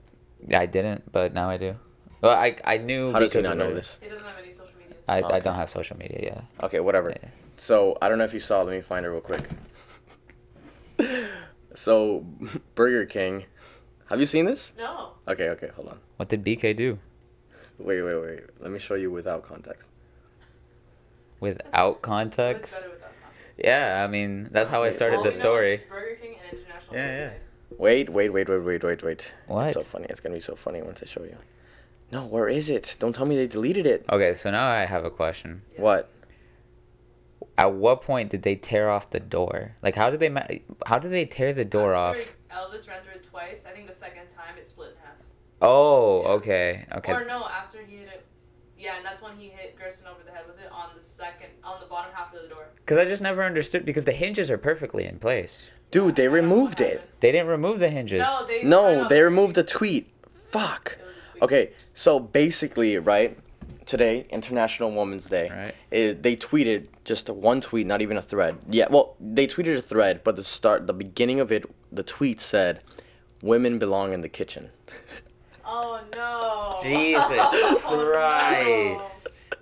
[0.51, 1.75] I didn't, but now I do.
[2.22, 3.12] Well, I I knew.
[3.12, 3.76] How does he because not of know it.
[3.76, 4.00] this?
[4.02, 4.96] He doesn't have any social media.
[5.08, 6.20] I, I don't have social media.
[6.22, 6.66] Yeah.
[6.66, 7.10] Okay, whatever.
[7.10, 7.30] Yeah.
[7.56, 8.62] So I don't know if you saw.
[8.62, 9.44] Let me find it real quick.
[11.76, 12.26] so
[12.76, 13.46] Burger King.
[14.10, 14.74] Have you seen this?
[14.78, 15.14] No.
[15.28, 16.00] Okay, okay, hold on.
[16.18, 17.00] What did BK do?
[17.80, 18.42] Wait, wait, wait.
[18.60, 19.88] Let me show you without context.
[21.40, 22.76] Without context.
[22.76, 23.12] without context.
[23.58, 25.74] Yeah, I mean that's how I started All the he knows story.
[25.76, 26.96] is Burger King and International.
[26.96, 27.78] Yeah, Women's yeah.
[27.78, 29.34] Wait, wait, wait, wait, wait, wait, wait.
[29.48, 29.66] What?
[29.66, 30.06] It's so funny.
[30.10, 31.38] It's gonna be so funny once I show you.
[32.12, 32.97] No, where is it?
[33.00, 34.06] Don't tell me they deleted it.
[34.12, 35.62] Okay, so now I have a question.
[35.78, 36.10] What?
[37.58, 39.76] At what point did they tear off the door?
[39.82, 40.45] Like, how did they ma-
[40.86, 42.15] how did they tear the door I'm off?
[42.17, 43.65] sure Elvis ran through it twice.
[43.67, 45.15] I think the second time it split in half.
[45.62, 47.13] Oh, okay, okay.
[47.13, 48.26] Or no, after he hit it.
[48.80, 51.50] Yeah, and that's when he hit Gerson over the head with it on the second,
[51.63, 52.69] on the bottom half of the door.
[52.78, 55.69] Because I just never understood because the hinges are perfectly in place.
[55.91, 56.93] Dude, they I don't know what removed it.
[57.00, 57.17] happened.
[57.19, 58.21] They didn't remove the hinges.
[58.21, 58.63] No, they.
[58.63, 60.12] No, no, they removed the tweet.
[60.50, 60.97] Fuck.
[61.00, 61.21] It was a tweet.
[61.41, 63.38] Okay, so basically, right,
[63.86, 65.75] today, International Women's Day, Right.
[65.89, 68.58] is- they tweeted just one tweet, not even a thread.
[68.69, 72.39] Yeah, well, they tweeted a thread, but the start, the beginning of it, the tweet
[72.39, 72.82] said,
[73.41, 74.69] "Women belong in the kitchen."
[75.65, 76.75] Oh no.
[76.84, 78.12] Jesus Oh, no.
[78.12, 79.56] Christ.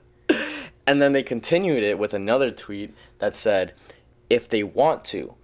[0.85, 3.73] And then they continued it with another tweet that said,
[4.29, 5.35] "If they want to."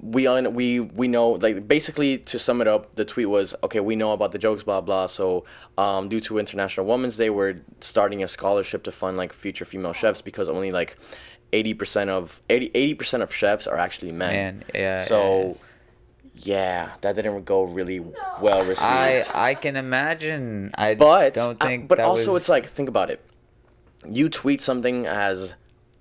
[0.00, 3.80] We un- we we know like basically to sum it up, the tweet was okay.
[3.80, 5.06] We know about the jokes, blah blah.
[5.06, 5.44] So,
[5.78, 9.92] um, due to International Women's Day, we're starting a scholarship to fund like future female
[9.92, 10.96] chefs because only like
[11.52, 14.32] eighty percent of 80 percent of chefs are actually men.
[14.32, 15.04] Man, yeah.
[15.06, 15.56] so,
[16.34, 18.00] yeah, that didn't go really
[18.40, 18.82] well received.
[18.82, 20.72] I I can imagine.
[20.74, 21.88] I but don't uh, think.
[21.88, 23.24] but that also was- it's like think about it
[24.06, 25.54] you tweet something as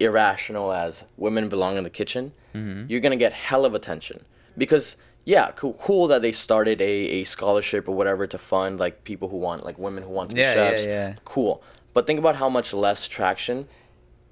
[0.04, 2.86] irrational as women belong in the kitchen Mm-hmm.
[2.90, 4.18] you're gonna get hell of attention
[4.64, 9.04] because yeah cool, cool that they started a, a scholarship or whatever to fund like
[9.04, 11.16] people who want like women who want to be Yeah, yeah, chefs yeah.
[11.26, 11.64] cool
[11.96, 13.68] but think about how much less traction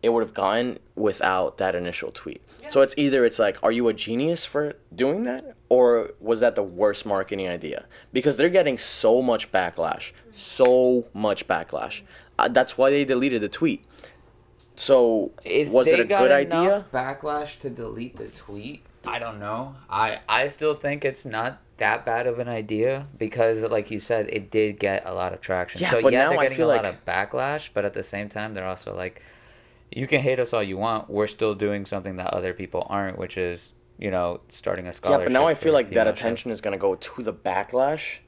[0.04, 2.42] it would have gone without that initial tweet.
[2.70, 6.56] So it's either it's like, are you a genius for doing that, or was that
[6.56, 7.86] the worst marketing idea?
[8.12, 12.02] Because they're getting so much backlash, so much backlash.
[12.40, 13.86] Uh, that's why they deleted the tweet.
[14.76, 16.86] So If was it a got good idea?
[16.94, 18.84] Backlash to delete the tweet.
[19.06, 19.76] I don't know.
[19.90, 24.30] I I still think it's not that bad of an idea because, like you said,
[24.32, 25.82] it did get a lot of traction.
[25.82, 27.86] Yeah, so but yeah, now they're I getting feel a lot like- of backlash, but
[27.86, 29.24] at the same time, they're also like,
[29.92, 31.10] you can hate us all you want.
[31.10, 35.22] We're still doing something that other people aren't, which is you know starting a scholarship.
[35.22, 38.20] Yeah, but now I feel like that attention is gonna go to the backlash,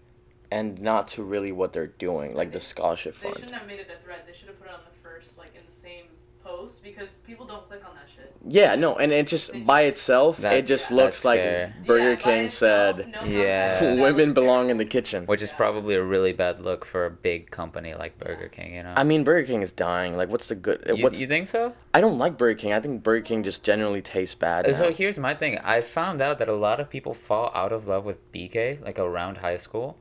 [0.52, 3.36] and not to really what they're doing, like the scholarship fund.
[3.36, 4.22] They shouldn't have made it a thread.
[4.28, 6.06] They should have put it on the first, like in the same
[6.44, 8.34] post, because people don't click on that shit.
[8.48, 11.74] Yeah, no, and it just by itself, it That's- just that's looks like fair.
[11.86, 13.80] Burger Yeah, by King itself, said, no Yeah.
[13.80, 15.58] that "Women looks belong in the kitchen." Which is Yeah.
[15.58, 18.76] probably a really bad look for a big company like Burger King.
[18.76, 18.94] You know.
[18.96, 20.16] I mean, Burger King is dying.
[20.18, 20.84] Like, what's the good?
[20.86, 21.74] you, What's you think so?
[21.94, 22.74] I don't like Burger King.
[22.74, 24.68] I think Burger King just generally tastes bad.
[24.68, 25.58] Uh, So here's my thing.
[25.64, 29.00] I found out that a lot of people fall out of love with BK like
[29.00, 29.98] around high school,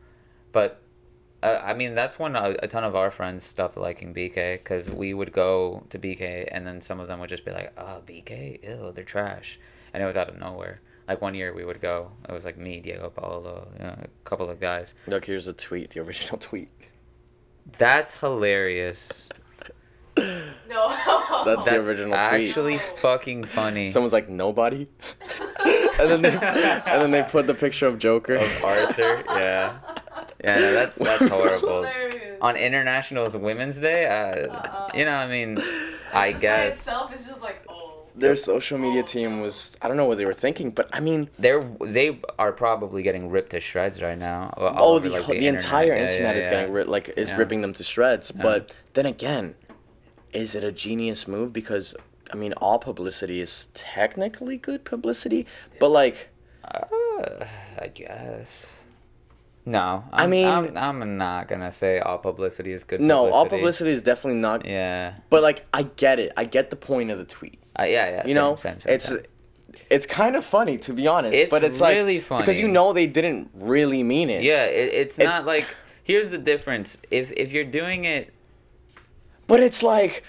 [0.52, 0.81] but
[1.42, 4.88] uh, I mean that's when a, a ton of our friends stopped liking BK because
[4.88, 8.00] we would go to BK and then some of them would just be like, "Oh,
[8.06, 9.58] BK, ew, they're trash,"
[9.92, 10.80] and it was out of nowhere.
[11.08, 12.10] Like one year we would go.
[12.28, 14.94] It was like me, Diego Paulo, you know, a couple of guys.
[15.08, 16.68] Look, here's the tweet, the original tweet.
[17.78, 19.28] That's hilarious.
[20.16, 20.88] No.
[21.44, 22.48] That's the original tweet.
[22.48, 23.90] actually fucking funny.
[23.90, 24.88] Someone's like nobody,
[25.98, 28.36] and then they and then they put the picture of Joker.
[28.36, 29.78] of Arthur, yeah.
[30.42, 31.86] Yeah, no, that's that's That's horrible.
[32.40, 34.88] on International Women's Day, uh, Uh-uh.
[34.94, 35.58] you know, I mean,
[36.12, 37.88] I Just By guess itself, it's just like, oh.
[38.14, 41.30] Their social media team was I don't know what they were thinking, but I mean,
[41.38, 44.52] they're they are probably getting ripped to shreds right now.
[44.58, 45.64] oh, over, the like, whole- the, internet.
[45.64, 46.50] entire Yeah, internet yeah, is yeah.
[46.50, 47.36] getting ripped like is Yeah.
[47.38, 48.30] ripping them to shreds.
[48.36, 48.42] Yeah.
[48.42, 49.54] But then again,
[50.34, 51.54] is it a genius move?
[51.54, 51.94] Because
[52.30, 55.46] I mean, all publicity is technically good publicity,
[55.80, 56.28] but like.
[56.64, 57.46] Uh,
[57.80, 58.66] I guess.
[59.64, 63.00] No, I I'm, mean- I'm, I'm not gonna say all publicity is good.
[63.00, 63.56] No, all publicity.
[63.60, 64.66] publicity is definitely not.
[64.66, 66.32] Yeah, But like, I get it.
[66.36, 67.60] I get the point of the tweet.
[67.78, 68.22] uh, yeah, yeah.
[68.24, 69.12] you same, know, same, same, it's
[69.88, 71.34] it's kind of funny to be honest.
[71.34, 74.42] It's but it's like really because you know they didn't really mean it.
[74.42, 74.64] yeah.
[74.64, 75.66] It, it's, it's- not like
[76.02, 76.98] here's the difference.
[77.10, 78.32] If if you're doing it,
[79.46, 80.24] But it's like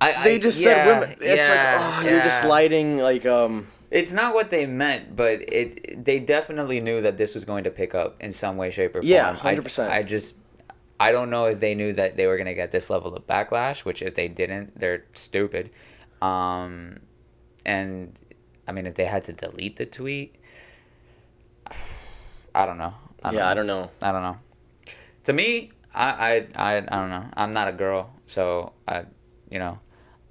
[0.00, 1.10] I, they just yeah, said women.
[1.12, 2.48] It's yeah, like oh, you're just yeah.
[2.48, 3.68] lighting like um.
[3.92, 7.70] It's not what they meant, but it they definitely knew that this was going to
[7.70, 9.06] pick up in some way, shape, or form.
[9.06, 9.88] Yeah, I- 100%.
[9.90, 10.36] I, just
[10.98, 13.84] I don't know if they knew that they were gonna get this level of backlash,
[13.84, 15.70] which if they didn't, they're stupid.
[16.22, 17.00] Um,
[17.66, 18.18] and
[18.66, 20.36] I mean, if they had to delete the tweet,
[22.54, 22.94] I don't know.
[23.24, 23.90] I yeah, I don't know.
[24.00, 24.38] I don't know.
[25.24, 27.24] To me, I, I, I, I don't know.
[27.36, 29.04] I'm not a girl, so I,
[29.50, 29.78] you know,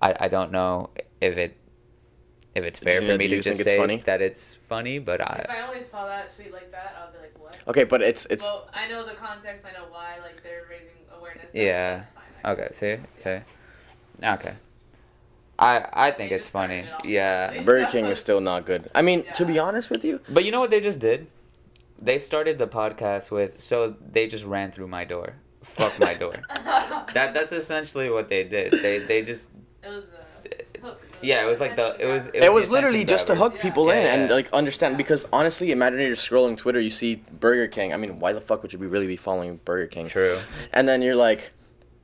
[0.02, 0.90] I, I don't know
[1.22, 1.58] if it,
[2.56, 3.98] if it's fair for me to you just it's say funny?
[4.06, 5.46] that it's funny, but I.
[5.46, 7.58] If I, I only saw that tweet like that, I'll be like, what?
[7.68, 9.66] Okay, but it's it's Well, I know the context.
[9.66, 10.18] I know why.
[10.22, 10.88] Like they're raising
[11.18, 11.46] awareness.
[11.54, 11.98] Yeah.
[11.98, 12.78] That's fine, okay, guess.
[12.78, 13.40] see, see,
[14.24, 14.54] okay.
[15.60, 16.80] I, I think They it's funny.
[16.80, 17.64] it Yeah, badly.
[17.66, 18.90] Burger King is still not good.
[18.96, 21.28] I mean, to be honest with you, but you know what they just did?
[22.02, 25.36] They started the podcast with so they just ran through my door.
[25.62, 26.34] Fuck my door.
[27.14, 28.72] That that's essentially what they did.
[28.82, 29.50] They they just
[29.84, 30.21] It was a hook.
[31.22, 33.60] Yeah, it was like the- it was- it it was was literally just to hook
[33.60, 34.36] people Yeah, in and yeah.
[34.36, 34.98] like understand.
[34.98, 37.94] Because honestly, imagine you're scrolling Twitter, you see Burger King.
[37.94, 40.08] I mean, why the fuck would you be really be following Burger King?
[40.08, 40.38] true.
[40.74, 41.52] And then you're like,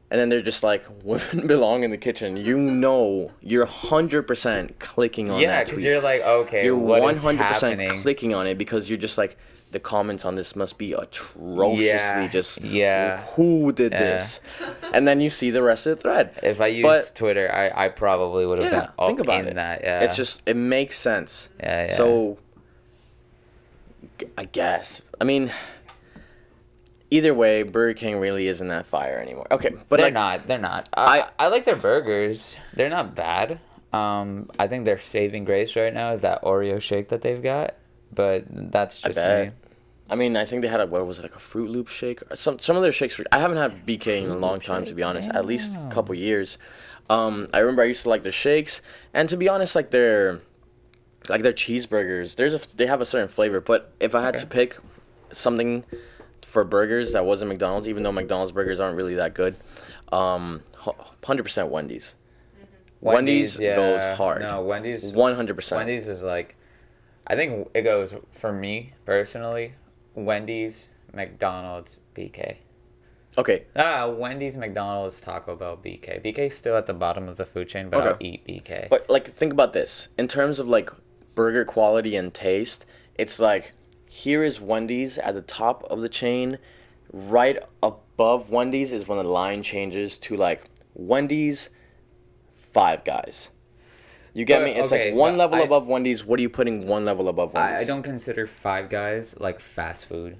[0.09, 2.37] and then they're just like, women belong in the kitchen.
[2.37, 6.77] You know, you're hundred percent clicking on Yeah, that yeah because you're like, okay, you're
[6.77, 8.01] what hundred percent happening?
[8.01, 9.37] clicking on it because you're just like,
[9.71, 12.61] the comments on this must be atrociously Yeah, just.
[12.61, 13.21] yeah.
[13.35, 13.99] Who did Yeah.
[13.99, 14.39] this?
[14.93, 16.31] And then you see the rest of the thread.
[16.41, 19.47] If I used But- Twitter, I, I probably would have Yeah, been think about in
[19.47, 19.53] it.
[19.55, 19.81] that.
[19.83, 21.49] Yeah, It's just it makes sense.
[21.59, 21.93] yeah, yeah.
[21.95, 22.37] So,
[24.37, 25.01] i guess.
[25.19, 25.51] I mean,
[27.11, 29.47] either way, Burger King really isn't that fire anymore.
[29.51, 30.47] Okay, but they're like, not.
[30.47, 30.89] They're not.
[30.93, 32.55] I, I- I like their burgers.
[32.73, 33.59] They're not bad.
[33.93, 37.75] Um, I think their saving grace right now is that Oreo shake that they've got,
[38.13, 39.51] but that's I just me.
[40.09, 42.21] I mean, I think they had a what was it like a Fruit Loop shake?
[42.31, 43.17] Or some some of their shakes.
[43.17, 45.29] Were, I haven't had BK in a long time to be honest.
[45.31, 46.57] At least a couple years.
[47.09, 48.81] Um, I remember I used to like their shakes,
[49.13, 50.41] and to be honest, like their
[51.29, 52.35] like their cheeseburgers.
[52.35, 54.41] There's a they have a certain flavor, but if I had Okay.
[54.41, 54.77] to pick
[55.31, 55.83] something
[56.41, 59.55] for burgers that wasn't McDonald's, even though McDonald's burgers aren't really that good,
[60.11, 60.61] um,
[61.23, 62.15] hundred percent Wendy's.
[62.99, 64.41] Wendy's goes hard.
[64.41, 65.05] No, Wendy's.
[65.05, 65.77] One hundred percent.
[65.79, 66.55] Wendy's is like,
[67.27, 69.73] I think it goes for me personally.
[70.15, 72.57] Wendy's, McDonald's, BK.
[73.37, 76.23] Okay, Ah, Wendy's, McDonald's, Taco Bell, BK.
[76.23, 78.89] BK's still at the bottom of the food chain, but I'll eat BK.
[78.89, 80.89] but like think about this in terms of like
[81.35, 82.85] burger quality and taste.
[83.15, 83.73] It's like
[84.07, 86.57] here is Wendy's at the top of the chain.
[87.13, 90.63] Right above Wendy's is when the line changes to like
[90.95, 91.69] Wendy's,
[92.73, 93.49] Five Guys.
[94.37, 94.71] You get But, me?
[94.75, 96.23] It's okay, like one level I- above Wendy's.
[96.23, 97.79] What are you putting one level above Wendy's?
[97.79, 100.37] I, I don't consider Five Guys like fast food.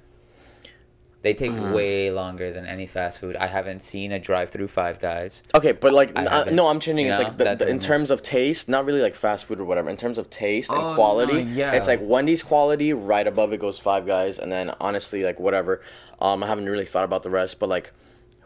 [1.23, 1.73] They take Uh.
[1.73, 3.35] way longer than any fast food.
[3.37, 5.41] I haven't seen a drive-through Five Guys.
[5.55, 7.07] Okay, but like, uh, no, I'm changing.
[7.07, 9.59] You It's know, like the, the, in terms of taste, not really like fast food
[9.59, 9.89] or whatever.
[9.89, 11.71] In terms of taste and Oh, no, quality, yeah.
[11.73, 12.93] it's like Wendy's quality.
[12.93, 15.81] Right above it goes Five Guys, and then honestly, like whatever.
[16.21, 17.91] Um, I haven't really thought about the rest, but like,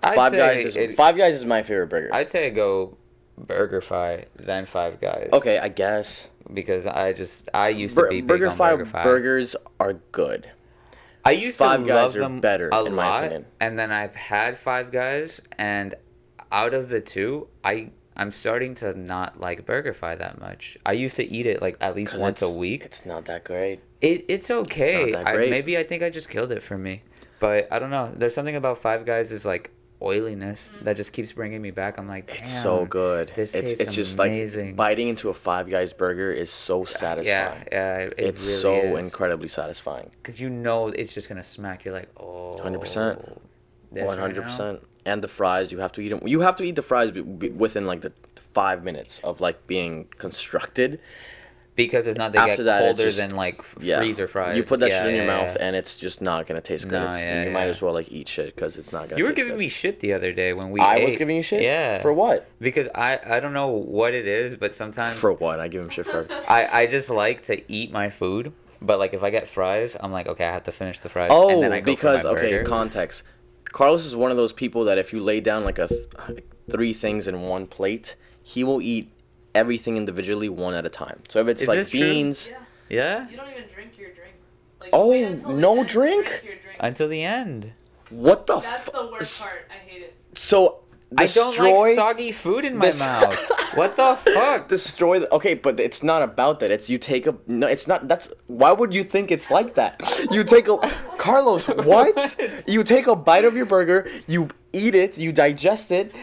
[0.02, 2.10] I'd Five Guys is it- Five Guys is my favorite burger.
[2.14, 2.98] I'd say go
[3.46, 5.30] BurgerFi then Five Guys.
[5.34, 6.28] okay, I guess.
[6.54, 9.04] Because I just I used to Bur- be big Burger on Five BurgerFi.
[9.04, 10.50] burgers are good.
[11.24, 13.46] I used Five to Guys love are them better, a in my lot, opinion.
[13.60, 15.96] and then I've had Five Guys, and
[16.52, 20.78] out of the two, I I'm starting to not like BurgerFi that much.
[20.86, 22.84] I used to eat it like at least once a week.
[22.84, 23.80] It's not that great.
[24.02, 25.12] It it's okay.
[25.12, 27.04] that I, maybe I think I just killed it for me,
[27.40, 28.12] but I don't know.
[28.16, 29.70] There's something about Five Guys is like
[30.02, 30.86] oiliness mm-hmm.
[30.86, 31.98] that just keeps bringing me back.
[31.98, 33.32] I'm like, It's so good.
[33.36, 34.68] This it's tastes it's just amazing.
[34.68, 37.64] like biting into a Five Guys burger is so satisfying.
[37.72, 37.98] yeah.
[38.00, 39.06] It, it it's really so is.
[39.06, 40.10] incredibly satisfying.
[40.22, 41.86] because you know it's just gonna smack.
[41.86, 43.38] You're like, oh, 100%.
[43.92, 44.88] this One right hundred now?" percent.
[45.06, 46.22] And the fries, you have to eat them.
[46.28, 48.14] You have to eat the fries be- be- within like the
[48.54, 51.00] five minutes of like being constructed.
[51.74, 54.28] Because if not, they After get that, it's colder just- than like f- Yeah, freezer
[54.28, 54.58] fries.
[54.58, 55.66] You put that Yeah, shit in your yeah, mouth, yeah.
[55.66, 57.00] and it's just not gonna taste good.
[57.00, 59.18] No, yeah, you might as well like eat shit because it's not gonna.
[59.18, 59.60] You were giving good.
[59.60, 60.82] me shit the other day when we.
[60.82, 61.62] I was giving you shit.
[61.62, 62.02] Yeah.
[62.02, 62.46] For what?
[62.60, 65.60] Because I I don't know what it is, but sometimes For what?
[65.62, 66.28] I give him shit for.
[66.48, 68.52] I I just like to eat my food.
[68.82, 71.30] But like if I get fries, I'm like okay, I have to finish the fries.
[71.32, 72.70] Oh, and then I go oh, because for my okay, burger.
[72.70, 73.24] context.
[73.72, 76.06] Carlos is one of those people that if you lay down like a th-
[76.70, 79.10] three things in one plate, he will eat
[79.56, 81.20] everything individually one at a time.
[81.30, 82.00] So if it's Is like this true?
[82.00, 82.58] beans, Yeah.
[82.90, 84.34] yeah, You don't even drink your drink.
[84.80, 86.26] Like, Oh, wait until the no end drink?
[86.44, 86.62] drink.
[86.80, 87.74] until the end.
[88.10, 88.60] what the?
[88.60, 89.68] That's fu- the worst part.
[89.70, 90.16] I hate it.
[90.34, 90.80] So
[91.18, 91.82] I don't destroy.
[91.90, 93.52] like soggy food in my This- mouth.
[93.76, 94.68] What the fuck?
[94.68, 98.06] destroy the okay but it's not about that it's you take a no it's not
[98.10, 99.96] that's why would you think it's like that
[100.36, 100.76] you take a
[101.18, 102.36] carlos what
[102.68, 106.14] you take a bite of your burger you eat it you digest it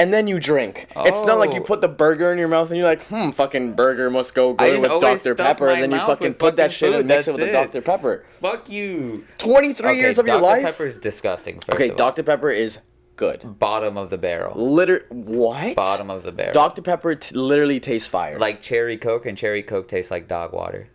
[0.00, 0.86] and then you drink.
[0.96, 1.64] It's not like you Oh.
[1.64, 4.80] put the burger in your mouth and you're like, hmm, fucking burger must go good
[4.80, 5.34] with Dr.
[5.34, 7.46] Pepper, and then you fucking put that fucking shit and mix it with it.
[7.46, 7.80] the Dr.
[7.82, 8.24] Pepper.
[8.40, 9.24] Fuck you.
[9.38, 10.62] 23 years of your life.
[10.62, 10.72] Dr.
[10.72, 11.56] Pepper is disgusting.
[11.60, 11.90] First okay.
[11.94, 12.22] Dr.
[12.22, 12.78] Pepper is
[13.16, 13.58] good.
[13.58, 14.58] Bottom of the barrel.
[14.58, 15.76] Liter what?
[15.76, 16.52] Bottom of the barrel.
[16.54, 16.80] Dr.
[16.82, 18.38] Pepper t- literally tastes fire.
[18.38, 20.88] Like cherry coke, and cherry coke tastes like dog water.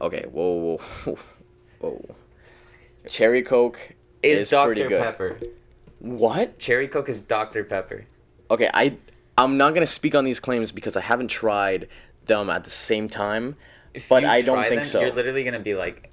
[0.00, 1.18] okay, whoa, whoa,
[1.80, 2.14] whoa.
[3.08, 3.80] Cherry Coke
[4.22, 4.66] Is, is Dr.
[4.66, 5.02] pretty good.
[5.02, 5.40] Pepper.
[5.98, 6.58] What?
[6.60, 7.64] Cherry coke is Dr.
[7.64, 8.04] Pepper.
[8.52, 8.96] Okay, I
[9.38, 11.88] I'm not gonna speak on these claims because I haven't tried
[12.26, 13.56] them at the same time.
[13.94, 15.00] If But you I don't think them, so.
[15.00, 16.10] You're literally gonna be like,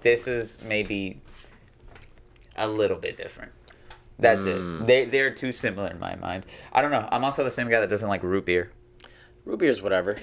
[0.00, 1.20] this is maybe
[2.56, 3.52] a little bit different.
[4.18, 4.82] That's Hmm.
[4.82, 4.86] it.
[4.86, 6.46] They they're too similar in my mind.
[6.72, 7.06] I don't know.
[7.12, 8.72] I'm also the same guy that doesn't like root beer.
[9.44, 10.18] Root beer's whatever.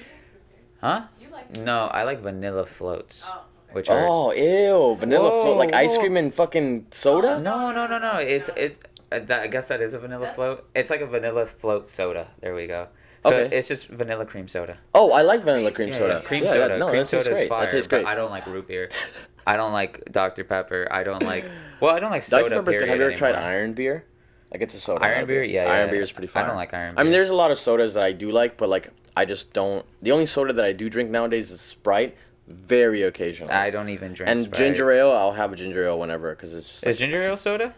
[0.80, 1.02] Huh?
[1.30, 3.74] Like No, I like vanilla floats, Oh, okay.
[3.74, 7.38] which are Oh, ew, vanilla float like Whoa, ice cream and fucking soda.
[7.38, 8.18] no, no, no, no.
[8.18, 8.80] It's it's.
[9.12, 10.64] Uh, that, I guess that is a vanilla That's- float.
[10.74, 12.28] It's like a vanilla float soda.
[12.40, 12.88] There we go.
[13.24, 13.54] So Okay.
[13.56, 14.78] it's just vanilla cream soda.
[14.94, 16.14] Oh, I like vanilla cream Yeah, soda.
[16.22, 16.68] yeah, cream Yeah, soda.
[16.68, 17.42] that- no, cream that tastes soda great.
[17.44, 17.60] is fire.
[17.66, 18.06] that tastes but great.
[18.06, 18.88] I don't like root beer.
[19.46, 20.86] I don't like Dr Pepper.
[20.90, 21.44] I don't like.
[21.80, 22.44] Well, I don't like soda.
[22.44, 22.56] Dr.
[22.56, 22.88] Pepper's good.
[22.88, 24.04] Have you period ever tried iron beer?
[24.52, 25.04] Like it's a soda.
[25.04, 25.42] Iron not beer?
[25.42, 26.44] Yeah, Iron yeah, beer is pretty fine.
[26.44, 28.56] I don't like iron I mean, there's a lot of sodas that I do like,
[28.56, 29.84] but like I just don't.
[30.02, 32.16] The only soda that I do drink nowadays is Sprite,
[32.48, 33.52] very occasionally.
[33.52, 34.30] I don't even drink.
[34.30, 34.58] and Sprite.
[34.58, 37.36] ginger ale, I'll have a ginger ale whenever because it's just like, Is ginger ale
[37.36, 37.74] soda?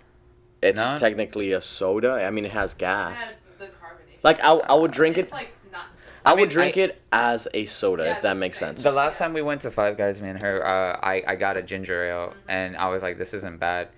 [0.62, 0.96] It's no?
[0.98, 2.25] technically a soda.
[2.25, 3.20] I mean, it has It gas.
[3.20, 4.18] has the carbonation.
[4.22, 5.22] Like I, I would drink it.
[5.22, 5.87] It's like not.
[6.25, 8.68] I, I would drink I- it as a soda Yeah, if that makes same.
[8.68, 8.83] sense.
[8.85, 11.57] The last time we went to Five Guys, me and her, uh, I I got
[11.57, 13.88] a ginger ale, and I was like, this isn't bad.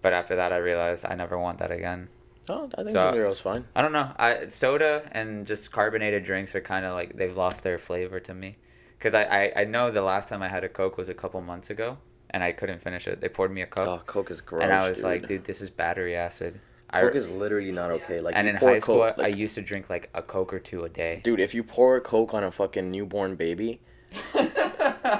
[0.00, 2.08] But after that, I realized I never want that again.
[2.48, 3.64] oh, I think So- ginger ale's fine.
[3.76, 4.10] I don't know.
[4.18, 8.34] I soda and just carbonated drinks are kind of like they've lost their flavor to
[8.34, 8.56] me.
[9.00, 11.40] Cause I, I I know the last time I had a Coke was a couple
[11.40, 11.98] months ago,
[12.32, 13.20] and I couldn't finish it.
[13.20, 14.62] They poured me a Coke, Oh, Coke is gross.
[14.64, 15.04] and I was dude.
[15.04, 16.58] like, dude, this is battery acid.
[16.90, 18.20] I, Coke is literally not okay.
[18.20, 20.84] Like and in high school, Coke, I used to drink like a Coke or two
[20.84, 21.20] a day.
[21.24, 23.80] dude, if you pour a Coke on a fucking newborn baby,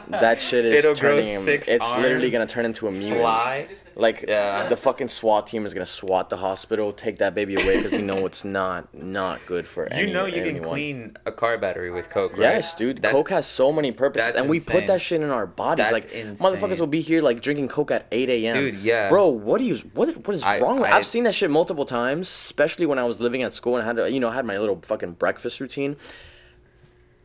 [0.08, 1.42] That shit is It'll turning him.
[1.48, 3.20] It's literally gonna turn into a mutant.
[3.22, 3.68] Fly.
[3.96, 4.66] Like Yeah.
[4.68, 8.02] the fucking SWAT team is gonna SWAT the hospital, take that baby away because you
[8.02, 11.90] know it's not not good for You any, know you can clean a car battery
[11.90, 12.40] with Coke, right?
[12.40, 12.96] Yes, dude.
[12.98, 14.76] That's- Coke has so many purposes, and we insane.
[14.80, 15.90] put that shit in our bodies.
[15.90, 16.46] That's like insane.
[16.56, 18.54] motherfuckers will be here like drinking Coke at 8 a.m.
[18.54, 19.08] Dude, yeah.
[19.08, 20.80] Bro, what do you what what is I- wrong?
[20.80, 23.76] with I- I've seen that shit multiple times, especially when I was living at school
[23.76, 25.96] and I had to, you know I had my little fucking breakfast routine.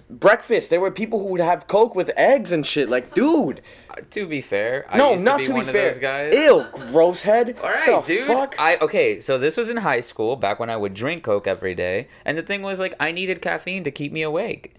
[0.10, 0.70] Breakfast.
[0.70, 2.90] There were people who would have Coke with eggs and shit.
[2.90, 3.62] Like, dude.
[3.90, 5.90] Uh, To be fair, I No, not to be to be fair.
[5.90, 6.34] of guys.
[6.34, 7.58] Ew, gross head.
[7.62, 8.24] All right, the dude.
[8.26, 8.56] Fuck?
[8.58, 9.20] I okay.
[9.20, 12.38] So this was in high school, back when I would drink Coke every day, and
[12.38, 14.76] the thing was like I needed caffeine to keep me awake.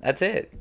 [0.00, 0.52] That's it.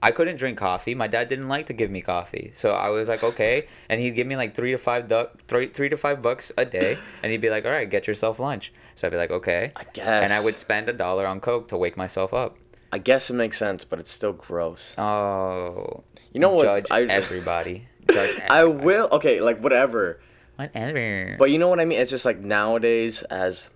[0.00, 0.94] I couldn't drink coffee.
[0.94, 4.12] My dad didn't like to give me coffee, so I was like, okay, and he'd
[4.14, 7.32] give me like three to five duck, three three to five bucks a day, and
[7.32, 8.72] he'd be like, all right, get yourself lunch.
[8.96, 10.06] So I'd be like, okay, I guess.
[10.24, 12.58] and I would spend a dollar on Coke to wake myself up.
[12.92, 14.94] I guess it makes sense, but it's still gross.
[14.98, 16.64] Oh, You know what?
[16.64, 17.86] Judge I- everybody.
[18.10, 19.08] Judge I will.
[19.12, 20.20] Okay, like whatever.
[20.56, 21.36] Whatever.
[21.38, 21.98] But you know what I mean?
[22.00, 23.68] It's just like nowadays, as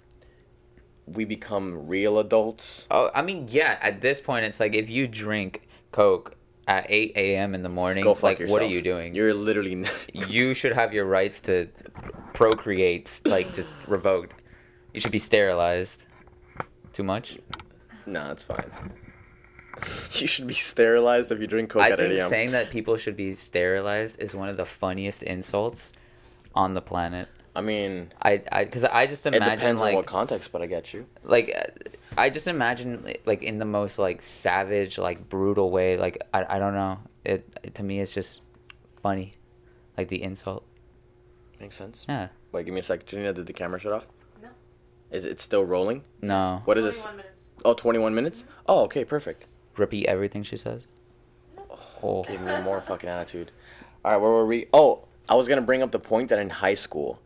[1.07, 2.87] we become real adults.
[2.91, 3.79] Oh, I mean, yeah.
[3.83, 6.35] At this point, it's like if you drink Coke
[6.67, 7.55] at 8 a.m.
[7.55, 8.61] in the morning, Go fuck like yourself.
[8.61, 9.15] what are you doing?
[9.15, 9.85] You're literally.
[10.13, 11.69] you should have your rights to
[12.33, 14.35] procreate like just revoked.
[14.95, 16.05] You should be sterilized.
[16.93, 17.39] Too much?
[18.07, 18.71] nah, it's fine.
[20.13, 22.29] you should be sterilized if you drink Coke I at 8 think a.m.
[22.29, 25.93] saying that people should be sterilized is one of the funniest insults
[26.55, 27.29] on the planet.
[27.55, 30.63] I mean, I, I, because I just imagine it depends like, on what context, but
[30.63, 31.07] I get you.
[31.23, 35.99] like, uh, I just imagine like in the most like savage, like brutal way.
[35.99, 36.99] Like I, I don't know.
[37.25, 38.41] It, it to me, it's just
[39.03, 39.35] funny,
[39.99, 40.65] like the insult.
[41.61, 42.07] Makes sense.
[42.09, 42.29] Yeah.
[42.53, 43.05] Wait, give me a sec.
[43.07, 44.07] Janina, did the camera shut off?
[44.43, 44.49] No.
[45.11, 46.03] Is it still rolling?
[46.23, 46.63] No.
[46.65, 47.03] What is this?
[47.03, 47.51] 21 minutes.
[47.65, 48.45] Oh, 21 minutes?
[48.67, 49.47] Oh, okay, perfect.
[49.77, 50.83] Repeat everything she says.
[51.59, 52.23] Oh, oh.
[52.25, 53.53] Give me more fucking attitude.
[54.05, 54.67] All right, where were we?
[54.73, 57.21] Oh, I was gonna bring up the point that in high school,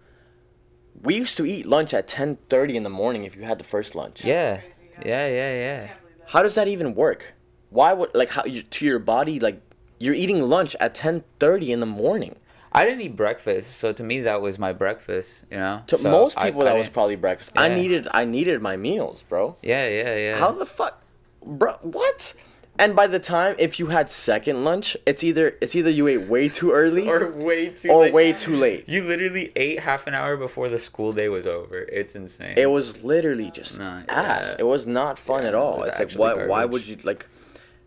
[1.03, 3.95] we used to eat lunch at 10:30 in the morning if you had the first
[3.95, 4.25] lunch.
[4.25, 4.61] Yeah.
[5.05, 5.87] Yeah, yeah, yeah.
[5.87, 6.33] can't believe that.
[6.33, 7.35] How does that even work?
[7.71, 9.61] Why would like how you, to your body like
[9.99, 12.37] you're eating lunch at 10:30 in the morning?
[12.73, 15.45] I didn't eat breakfast, so to me that was my breakfast.
[15.51, 15.83] You know.
[15.87, 17.53] To So most people, I that was probably breakfast.
[17.57, 19.57] I needed I needed my meals, bro.
[19.63, 20.39] Yeah, yeah, yeah.
[20.39, 21.03] How the fuck,
[21.47, 21.75] bro?
[21.83, 22.35] What?
[22.79, 26.29] And by the time if you had second lunch, it's either it's either you ate
[26.29, 27.91] way too early or, or way too.
[27.91, 28.13] late.
[28.13, 28.87] way too late.
[28.87, 31.79] You literally ate half an hour before the school day was over.
[31.79, 32.53] It's insane.
[32.59, 34.49] It was literally just Nah, ass.
[34.51, 34.57] yeah.
[34.59, 35.79] It was not fun Yeah, at all.
[35.79, 37.27] was It's like why why would you like,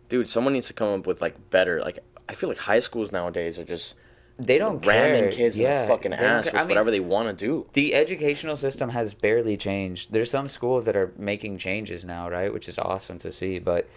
[0.10, 0.28] dude?
[0.28, 1.80] Someone needs to come up with like better.
[1.82, 3.94] Like I feel like high schools nowadays are just
[4.40, 5.32] They don't ramming care.
[5.32, 7.68] kids yeah, in the fucking ass with I mean, whatever they want to do.
[7.74, 10.14] the educational system has barely changed.
[10.14, 12.52] There's some schools that are making changes now, right?
[12.52, 13.60] Which is awesome to see.
[13.60, 13.90] But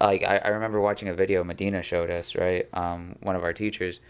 [0.00, 2.68] like I, I remember watching a video Medina showed us, right?
[2.74, 4.00] Um, one of our teachers,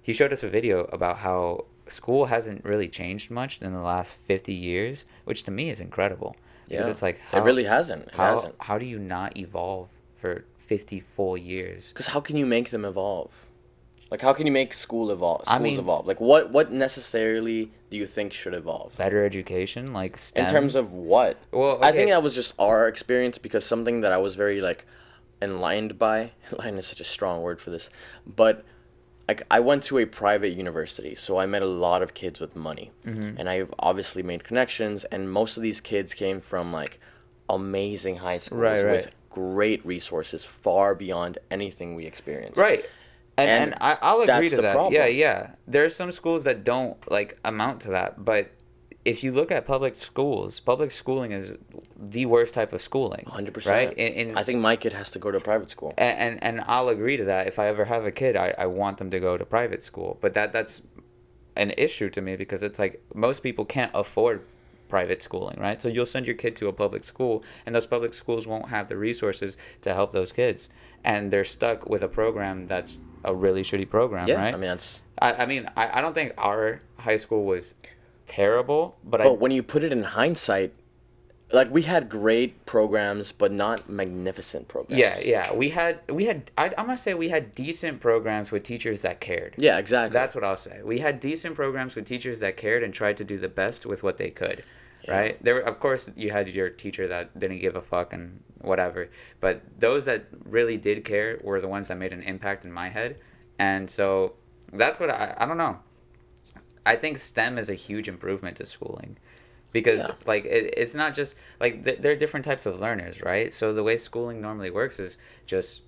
[0.00, 4.16] he showed us a video about how school hasn't really changed much in the last
[4.26, 6.34] 50 years, which to me is incredible.
[6.68, 8.04] Yeah, it's like it really hasn't.
[8.04, 8.54] It how hasn't.
[8.58, 11.88] how do you not evolve for 50 full years?
[11.88, 13.30] Because how can you make them evolve?
[14.14, 15.40] Like how can you make school evolve?
[15.48, 16.06] I Schools mean- evolve.
[16.06, 18.96] Like what what necessarily do you think should evolve?
[18.96, 20.44] Better education, like STEM.
[20.46, 21.36] In terms of what?
[21.50, 24.86] well, I think that was just our experience because something that I was very like
[25.42, 26.30] enlightened by.
[26.52, 27.90] Enlightened is such a strong word for this,
[28.24, 28.64] but
[29.26, 32.54] like I went to a private university, so I met a lot of kids with
[32.54, 33.36] money, Mm-hmm.
[33.40, 35.02] and I've obviously made connections.
[35.06, 37.00] And most of these kids came from like
[37.48, 42.56] amazing high schools Right, with great resources, far beyond anything we experienced.
[42.60, 42.84] Right.
[43.36, 44.74] And, And and, I, I'll agree that's to the that.
[44.74, 44.94] problem.
[44.94, 45.50] Yeah, yeah.
[45.66, 48.52] There are some schools that don't like amount to that, but
[49.04, 51.52] if you look at public schools, public schooling is
[51.98, 53.24] the worst type of schooling.
[53.26, 53.88] Hundred percent.
[53.88, 53.98] Right.
[53.98, 55.92] In, in, I think my kid has to go to a private school.
[55.98, 57.46] and, and and I'll agree to that.
[57.46, 60.16] If I ever have a kid, I, I want them to go to private school.
[60.20, 60.80] But that that's
[61.56, 64.42] an issue to me because it's like most people can't afford
[64.88, 65.80] private schooling, right?
[65.82, 68.88] So you'll send your kid to a public school, and those public schools won't have
[68.88, 70.68] the resources to help those kids,
[71.04, 74.54] and they're stuck with a program that's a really shitty program, Yeah, right?
[74.54, 75.02] I mean that's.
[75.18, 77.74] I, I mean, I, I don't think our high school was
[78.26, 80.72] terrible, but I when you put it in hindsight,
[81.52, 84.98] like we had great programs, but not magnificent programs.
[84.98, 88.62] yeah, yeah, we had we had I, I'm gonna say we had decent programs with
[88.62, 89.54] teachers that cared.
[89.56, 90.12] Yeah, exactly.
[90.12, 90.80] That's what I'll say.
[90.82, 94.02] We had decent programs with teachers that cared and tried to do the best with
[94.02, 94.64] what they could.
[95.08, 95.42] Right?
[95.44, 99.62] There of course you had your teacher that didn't give a fuck and whatever, but
[99.78, 103.18] those that really did care were the ones that made an impact in my head.
[103.58, 104.34] And so
[104.72, 105.78] that's what I I don't know.
[106.86, 109.16] I think STEM is a huge improvement to schooling.
[109.72, 110.14] Because Yeah.
[110.26, 113.52] like it, it's not just like th- there are different types of learners, right?
[113.52, 115.82] So the way schooling normally works is just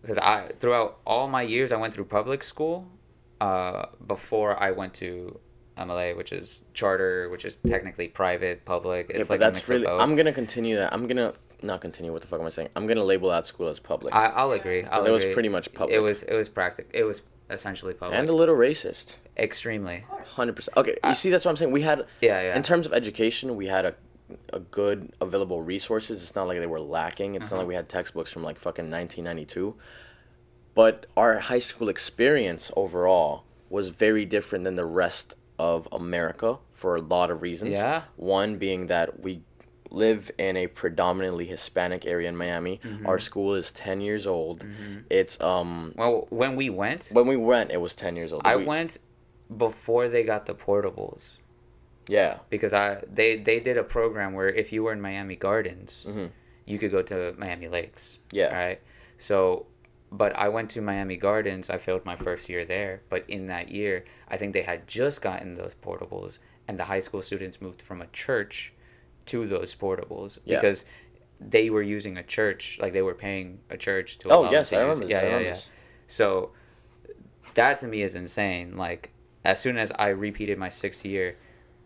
[0.00, 2.86] because I throughout all my years I went through public school,
[3.40, 5.38] uh, before I went to
[5.78, 9.06] MLA, which is charter, which is technically private, public.
[9.10, 9.86] It's Yeah, like but a that's really.
[9.86, 10.92] I'm gonna continue that.
[10.92, 12.12] I'm gonna not continue.
[12.12, 12.68] What the fuck am I saying?
[12.76, 14.84] I'm gonna label that school as public I, I'll agree.
[14.84, 16.90] I'll it was pretty much public It was it was practic.
[16.92, 18.18] It was essentially public.
[18.18, 19.14] and a little racist.
[19.38, 20.04] extremely.
[20.26, 20.76] Hundred percent.
[20.76, 21.70] Okay, you see, that's what I'm saying.
[21.72, 22.56] We had, Yeah, yeah.
[22.56, 23.94] in terms of education, we had a,
[24.52, 26.22] a good available resources.
[26.22, 27.34] It's not like they were lacking.
[27.34, 27.58] It's not Uh-huh.
[27.62, 29.74] like we had textbooks from like fucking 1992.
[30.74, 35.34] But our high school experience overall was very different than the rest
[35.70, 37.70] of America for a lot of reasons.
[37.70, 38.02] Yeah.
[38.16, 39.42] One being that we
[39.90, 42.80] live in a predominantly Hispanic area in Miami.
[42.82, 43.06] Mm-hmm.
[43.06, 44.64] Our school is 10 years old.
[45.10, 48.42] It's um Well, when we went, when we went it was 10 years old.
[48.44, 48.90] I We- went
[49.66, 51.20] before they got the portables
[52.08, 52.34] Yeah.
[52.54, 52.86] because I
[53.18, 56.28] they they did a program where if you were in Miami Gardens, Mhm.
[56.70, 58.18] you could go to Miami Lakes.
[58.40, 58.50] Yeah.
[58.62, 58.80] Right.
[59.18, 59.66] So,
[60.12, 61.70] but I went to Miami Gardens.
[61.70, 65.22] I failed my first year there, but in that year, I think they had just
[65.22, 66.38] gotten those portables,
[66.68, 68.72] and the high school students moved from a church
[69.26, 70.56] to those portables Yeah.
[70.60, 70.84] because
[71.40, 74.28] they were using a church, like they were paying a church to.
[74.30, 75.54] Oh, yes, I remember Yeah, I yeah, remember yeah.
[75.54, 75.68] this.
[76.06, 76.52] So,
[77.54, 78.76] that to me is insane.
[78.76, 79.10] Like,
[79.44, 81.36] as soon as I repeated my sixth year,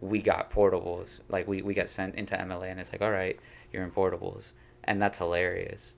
[0.01, 1.21] we got portables.
[1.29, 3.39] Like, we, we got sent into MLA, and it's like, all right,
[3.73, 4.53] you're in portables.
[4.85, 5.95] And that's hilarious.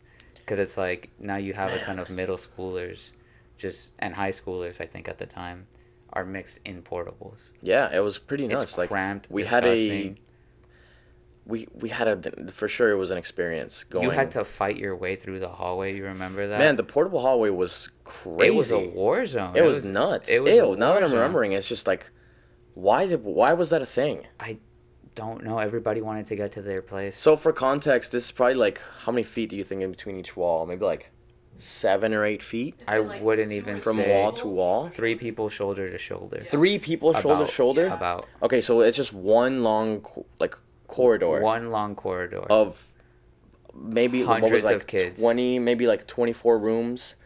[0.49, 3.13] Because it's like, now you have a ton of middle schoolers,
[3.59, 5.67] just, and high schoolers, I think, at the time,
[6.15, 7.41] are mixed in portables.
[7.61, 8.79] Yeah, it was pretty It's nuts.
[8.79, 10.15] like cramped, we had a
[11.45, 14.05] we we had a for sure it was an experience going.
[14.05, 15.97] You had to fight your way through the hallway.
[15.97, 16.59] You remember that?
[16.59, 18.47] man, the portable hallway was crazy.
[18.49, 19.57] it was a war zone.
[19.57, 20.29] It was nuts.
[20.29, 21.19] It was Ew, now that I'm zone.
[21.19, 22.11] remembering, it's just like,
[22.75, 24.27] why did why was that a thing?
[24.41, 24.59] I
[25.23, 25.59] don't know.
[25.59, 27.15] Everybody wanted to get to their place.
[27.19, 30.17] So for context, this is probably like how many feet do you think in between
[30.23, 30.65] each wall?
[30.67, 31.11] Maybe like
[31.59, 34.91] seven or eight feet I like, wouldn't even from say- wall to wall.
[34.95, 36.41] Three people shoulder to shoulder.
[36.41, 37.87] Three people shoulder to About- shoulder.
[37.89, 39.89] About Okay, so it's just one long
[40.39, 40.55] like
[40.87, 42.45] corridor one long corridor.
[42.49, 42.81] of
[43.75, 45.21] maybe what was Hundreds like of kids.
[45.21, 47.17] twenty, maybe like twenty four rooms,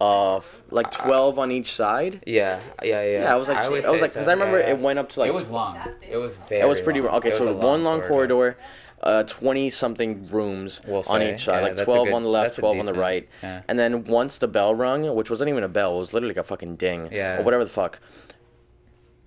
[0.00, 2.22] of like twelve on each side.
[2.26, 3.22] yeah, yeah, yeah.
[3.22, 4.70] Yeah, I was like, I, would was say like, because so, I remember yeah.
[4.70, 5.78] it went up to like it was long.
[6.08, 6.62] It was very.
[6.62, 7.14] It was pretty long.
[7.16, 7.28] okay.
[7.28, 8.56] It So a one long corridor,
[9.02, 11.34] uh, twenty something rooms We'll on say.
[11.34, 13.28] each side, Yeah, like twelve good- on the left, that's a twelve on the right,
[13.42, 13.62] yeah.
[13.68, 16.40] and then once the bell rung, which wasn't even a bell, it was literally like
[16.40, 17.38] a fucking ding, Yeah.
[17.38, 17.98] or whatever the fuck.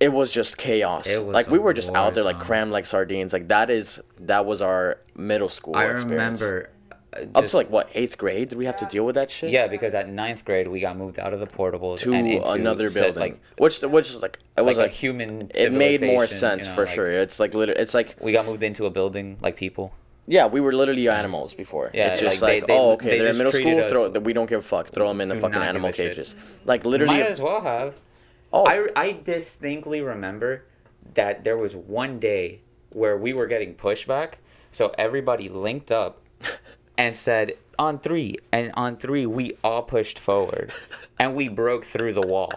[0.00, 1.06] It was just chaos.
[1.06, 3.32] It was like we were just out there like crammed like sardines.
[3.32, 5.76] Like that is that was our middle school.
[5.76, 6.40] I experience.
[6.40, 6.68] remember.
[7.16, 9.50] Uh, up to like what eighth grade did we have to deal with that shit?
[9.50, 12.50] Yeah, because at ninth grade we got moved out of the portables to and into
[12.50, 15.50] another building, like which which is like it was like a like, human.
[15.54, 17.10] it made more sense you know, for like, sure.
[17.10, 19.92] It's like literally, it's like We got moved into a building like people.
[20.26, 21.90] Yeah, we were literally animals before.
[21.92, 23.88] Yeah, it's just like, like, they- they- oh, okay, they they're in middle school.
[23.88, 24.88] Throw us- that we don't give a fuck.
[24.88, 26.34] Throw them in the Do fucking animal cages.
[26.64, 27.18] Like literally.
[27.18, 27.94] Might as well have.
[28.52, 30.64] oh, I, I distinctly remember
[31.12, 32.60] that there was one day
[32.90, 34.34] where we were getting pushback,
[34.72, 36.20] so everybody linked up
[36.96, 40.72] and said on three, and on three we all pushed forward,
[41.18, 42.52] and we broke through the wall,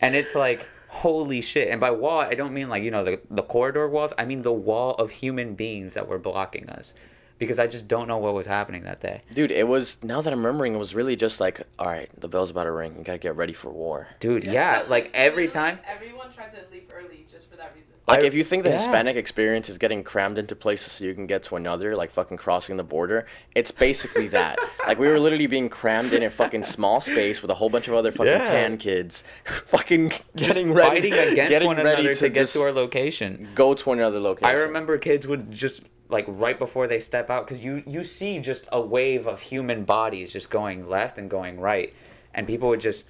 [0.00, 1.68] and it's like holy shit!
[1.68, 4.12] And by wall I don't mean like you know the the corridor walls.
[4.18, 6.94] I mean the wall of human beings that were blocking us,
[7.38, 9.22] because I just don't know what was happening that day.
[9.32, 9.98] dude, it was.
[10.02, 12.72] Now that I'm remembering, it was really just like, all right, the bell's about to
[12.72, 12.96] ring.
[12.98, 14.08] You gotta get ready for war.
[14.20, 15.78] Dude, yeah, like every time.
[15.86, 17.86] Everyone tried to leave early just for that reason.
[18.08, 18.76] Like, I- if you think the yeah.
[18.76, 22.36] Hispanic experience is getting crammed into places so you can get to another, like fucking
[22.36, 24.58] crossing the border, it's basically that.
[24.86, 27.88] like, we were literally being crammed in a fucking small space with a whole bunch
[27.88, 28.44] of other fucking Yeah.
[28.44, 32.60] tan kids, fucking Just getting ready, fighting against getting one ready another to, get to
[32.60, 33.48] our location.
[33.56, 34.46] go to another location.
[34.54, 38.38] I remember kids would just like right before they step out because you you see
[38.38, 41.92] just a wave of human bodies just going left and going right,
[42.32, 43.04] and people would just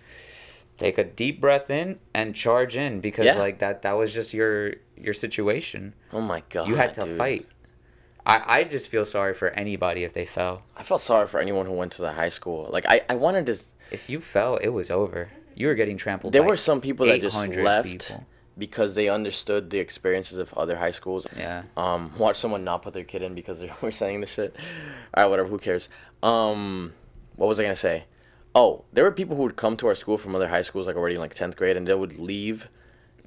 [0.77, 3.39] take a deep breath in and charge in because Yeah.
[3.39, 5.95] like that that was just your your situation.
[6.13, 6.69] Oh my god.
[6.69, 7.19] You had to dude.
[7.19, 7.47] fight.
[8.25, 10.63] I, I just feel sorry for anybody if they fell.
[10.77, 12.69] I felt sorry for anyone who went to the high school.
[12.73, 13.57] Like I, I wanted to.
[13.93, 15.29] If you fell, it was over.
[15.55, 16.33] You were getting trampled.
[16.33, 18.27] There were some people that just left people.
[18.59, 21.27] because they understood the experiences of other high schools.
[21.37, 21.63] Yeah.
[21.77, 24.57] Um, watch someone not put their kid in because they were saying this shit.
[25.15, 25.49] All right, whatever.
[25.49, 25.89] Who cares?
[26.23, 26.93] Um,
[27.37, 28.05] what was I gonna say?
[28.59, 30.97] Oh, there were people who would come to our school from other high schools, like
[30.97, 32.69] already in like tenth grade, and they would leave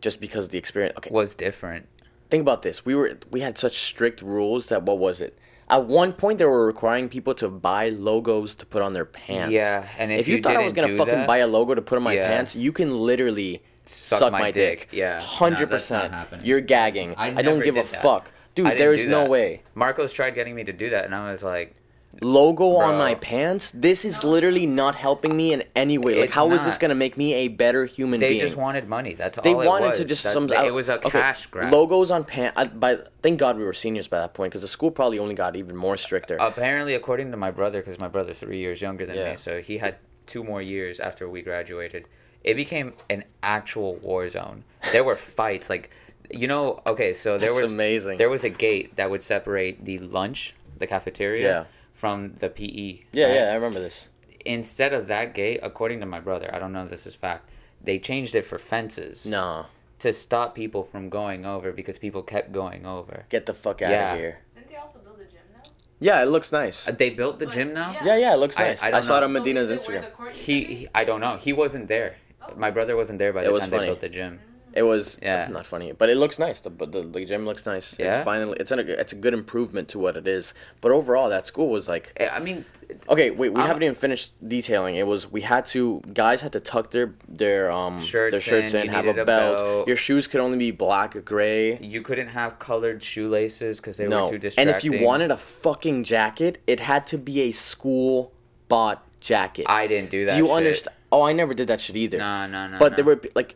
[0.01, 0.97] just because the experience.
[0.97, 1.87] Okay, Was different.
[2.31, 2.83] think about this.
[2.83, 5.37] We were we had such strict rules that what was it?
[5.69, 9.53] At one point, they were requiring people to buy logos to put on their pants.
[9.53, 11.81] Yeah, and if you, you thought I was gonna fucking that- buy a logo to
[11.83, 12.27] put on my Yeah.
[12.27, 14.79] pants, you can literally suck, Suck my, my dick.
[14.79, 14.89] dick.
[14.93, 15.19] Yeah.
[15.21, 16.43] Hundred that's not percent.
[16.45, 17.13] You're gagging.
[17.17, 18.01] I I, don't give a that.
[18.01, 18.77] fuck, dude.
[18.79, 19.61] There is no way.
[19.75, 21.75] Marcos tried getting me to do that, and I was like,
[22.21, 23.71] logo on my pants.
[23.71, 26.15] This is literally not helping me in any way.
[26.15, 28.39] Like, It's how is this gonna make me a better human They being?
[28.39, 29.13] They just wanted money.
[29.13, 29.97] That's all they wanted was.
[29.99, 30.51] to just That- some.
[30.51, 31.71] It was a okay, cash grab.
[31.71, 32.59] Logos on pants.
[32.75, 35.55] By thank God we were seniors by that point because the school probably only got
[35.55, 36.37] even more stricter.
[36.39, 39.31] Apparently, according to my brother, because my brother's three years younger than Yeah.
[39.31, 39.95] me, so he had
[40.25, 42.05] two more years after we graduated.
[42.43, 44.63] It became an actual war zone.
[44.91, 45.89] There were fights, like,
[46.31, 48.17] you know, okay, so there That's was amazing.
[48.17, 51.63] There was a gate that would separate the lunch, the cafeteria, Yeah.
[51.99, 53.01] From the PE.
[53.11, 53.35] yeah, right?
[53.35, 54.07] yeah, I remember this.
[54.45, 57.49] Instead of that gate, according to my brother, I don't know if this is fact,
[57.83, 59.65] they changed it for fences No,
[59.99, 63.25] to stop people from going over because people kept going over.
[63.29, 64.13] get the fuck out Yeah.
[64.13, 64.39] of here.
[64.55, 65.69] Didn't they also build a gym now?
[65.99, 66.87] Yeah, it looks nice.
[66.87, 67.91] Uh, They built the But- gym now.
[67.91, 68.05] yeah.
[68.05, 68.81] Yeah, yeah, it looks nice.
[68.81, 70.05] I I, don't saw it on Medina's is it where Instagram.
[70.05, 71.35] the court used He, he, I don't know.
[71.35, 72.15] He wasn't there.
[72.55, 73.81] My brother wasn't there by It the was time funny.
[73.83, 74.39] they built the gym.
[74.73, 75.47] It was Yeah.
[75.49, 76.59] not funny, but it looks nice.
[76.59, 77.95] The the, the gym looks nice.
[77.97, 78.17] Yeah?
[78.17, 80.53] It's finally it's an, it's a good improvement to what it is.
[80.81, 82.65] But overall, that school was like I mean,
[83.09, 83.31] okay.
[83.31, 84.95] Wait, we I'm- haven't even finished detailing.
[84.95, 88.73] It was we had to guys had to tuck their their um Shirts their shirts
[88.73, 89.57] in, in, have a a belt.
[89.59, 89.87] belt.
[89.87, 91.77] Your shoes could only be black or gray.
[91.79, 94.73] you couldn't have colored shoelaces because they no, were too distracting.
[94.73, 98.31] and if you wanted a fucking jacket, it had to be a school
[98.67, 99.65] bought jacket.
[99.67, 100.33] I didn't do that.
[100.33, 100.95] do you understand?
[101.11, 102.19] Oh, I never did that shit either.
[102.19, 102.77] No, no, no.
[102.77, 102.95] but no.
[102.97, 103.55] there were like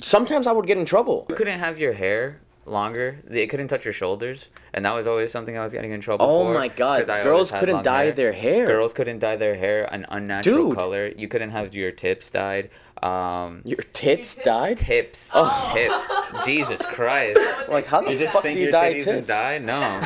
[0.00, 1.26] sometimes I would get in trouble.
[1.28, 3.18] You couldn't have your hair longer.
[3.30, 6.24] It couldn't touch your shoulders, and that was always something I was getting in trouble
[6.26, 6.54] Oh for.
[6.54, 7.06] my god!
[7.22, 8.12] Girls couldn't dye hair.
[8.12, 8.66] their hair.
[8.66, 10.76] Girls couldn't dye their hair an unnatural Dude.
[10.76, 11.08] color.
[11.16, 12.70] You couldn't have your tips dyed.
[13.02, 14.44] Um, Your tits tits?
[14.46, 14.78] died.
[14.78, 15.32] tips.
[15.34, 15.72] Oh.
[15.74, 16.10] tips.
[16.46, 17.38] Jesus Christ.
[17.68, 19.28] Like, how the You just fuck do you your dye titties and tits?
[19.28, 19.58] dye?
[19.58, 20.00] No.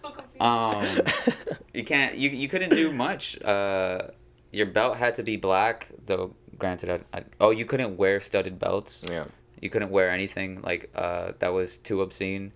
[0.40, 0.86] Um,
[1.74, 2.16] you can't.
[2.16, 3.42] You you couldn't do much.
[3.42, 4.02] Uh,
[4.52, 6.32] your belt had to be black, though.
[6.58, 9.02] Granted, I, I, oh, you couldn't wear studded belts.
[9.08, 9.24] yeah.
[9.60, 12.52] You couldn't wear anything like uh, that was too obscene.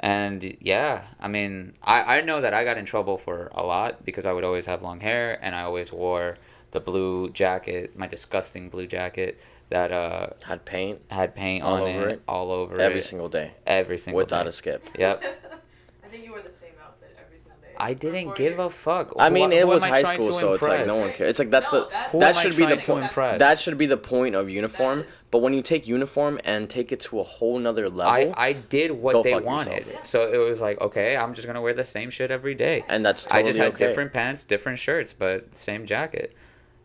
[0.00, 4.04] And yeah, I mean, I, I know that I got in trouble for a lot
[4.04, 6.36] because I would always have long hair and I always wore
[6.72, 9.40] the blue jacket, my disgusting blue jacket
[9.70, 12.22] that uh, Had paint had paint All on over it, it?
[12.28, 14.48] all over every it, single day every single without day.
[14.50, 14.88] a skip.
[14.98, 15.22] Yep.
[16.04, 17.73] I think you wore the same outfit every single day.
[17.84, 19.12] I didn't give a fuck.
[19.18, 21.30] I mean, it was high school, so it's like no one cares.
[21.30, 23.12] It's like that's No, a that- that should be the point.
[23.14, 25.00] That should be the point of uniform.
[25.00, 25.06] is.
[25.30, 28.90] But when you take uniform and take it to a whole nother level, I did
[28.92, 29.84] what Go they fuck wanted.
[29.86, 30.06] yourself.
[30.06, 32.84] So it was like, okay, I'm just gonna wear the same shit every day.
[32.88, 33.86] and that's totally I just had okay.
[33.86, 36.34] different pants, different shirts, but same jacket,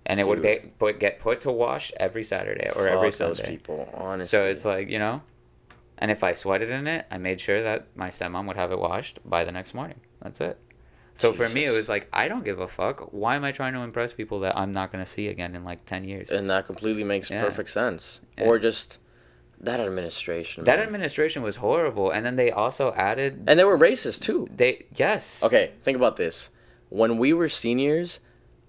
[0.05, 0.43] and it would Dude.
[0.43, 3.51] get put get put to wash every Saturday or every Fuck those Sunday.
[3.53, 4.37] people, honestly.
[4.37, 5.21] So it's like you know,
[5.99, 8.79] and if I sweated in it, I made sure that my stepmom would have it
[8.79, 9.99] washed by the next morning.
[10.21, 10.57] That's it.
[11.19, 13.09] So for me, it was like I don't give a fuck.
[13.11, 15.85] Why am I trying to impress people that I'm not gonna see again in like
[15.85, 16.29] ten years?
[16.31, 17.43] and that completely makes Yeah.
[17.43, 18.21] perfect sense.
[18.37, 18.45] Yeah.
[18.45, 18.99] Or just
[19.61, 20.63] that administration.
[20.63, 20.87] That man.
[20.87, 24.47] administration was horrible, and then they also added and they were racist too.
[24.55, 26.49] they yes Okay, think about this.
[26.89, 28.19] When we were seniors,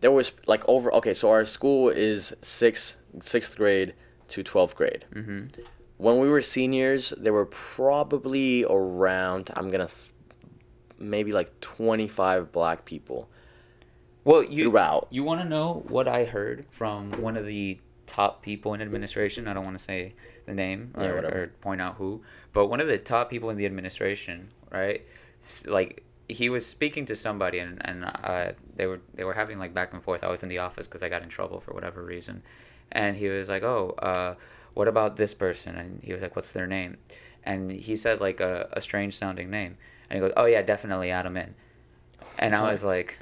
[0.01, 0.93] there was like over.
[0.95, 3.95] Okay, so our school is sixth sixth grade
[4.29, 5.05] to twelfth grade.
[5.13, 5.43] hmm
[5.99, 9.51] When we were seniors, there were probably around.
[9.57, 10.13] I'm gonna, th-
[11.01, 13.29] maybe like 25 black people
[14.25, 15.09] Well, you throughout.
[15.11, 19.49] You want to know what I heard from one of the top people in administration?
[19.49, 20.15] I don't want to say
[20.47, 21.43] the name or, whatever.
[21.43, 22.23] or point out who,
[22.53, 25.07] but one of the top people in the administration, right?
[25.67, 29.75] Like he was speaking to somebody, and and uh, they were they were having like
[29.75, 30.23] back and forth.
[30.25, 32.43] I was in the office because I got in trouble for whatever reason,
[32.93, 34.35] and he was like, "Oh, uh,
[34.75, 36.99] what about this person?" And he was like, "What's their name?"
[37.45, 39.77] And he said like a, a strange sounding name,
[40.11, 41.55] and he goes, "Oh yeah, definitely add 'em in."
[42.39, 43.19] And I was like,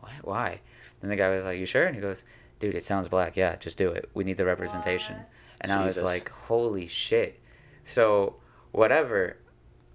[0.00, 0.12] "What?
[0.22, 0.60] Why?"
[1.02, 2.24] And the guy was like, "You sure?" And he goes,
[2.60, 3.36] "Dude, it sounds black.
[3.36, 4.08] Yeah, just do it.
[4.14, 5.26] We need the representation." What?
[5.60, 7.40] And I was like, "Holy shit!"
[7.84, 8.36] So
[8.72, 9.36] whatever.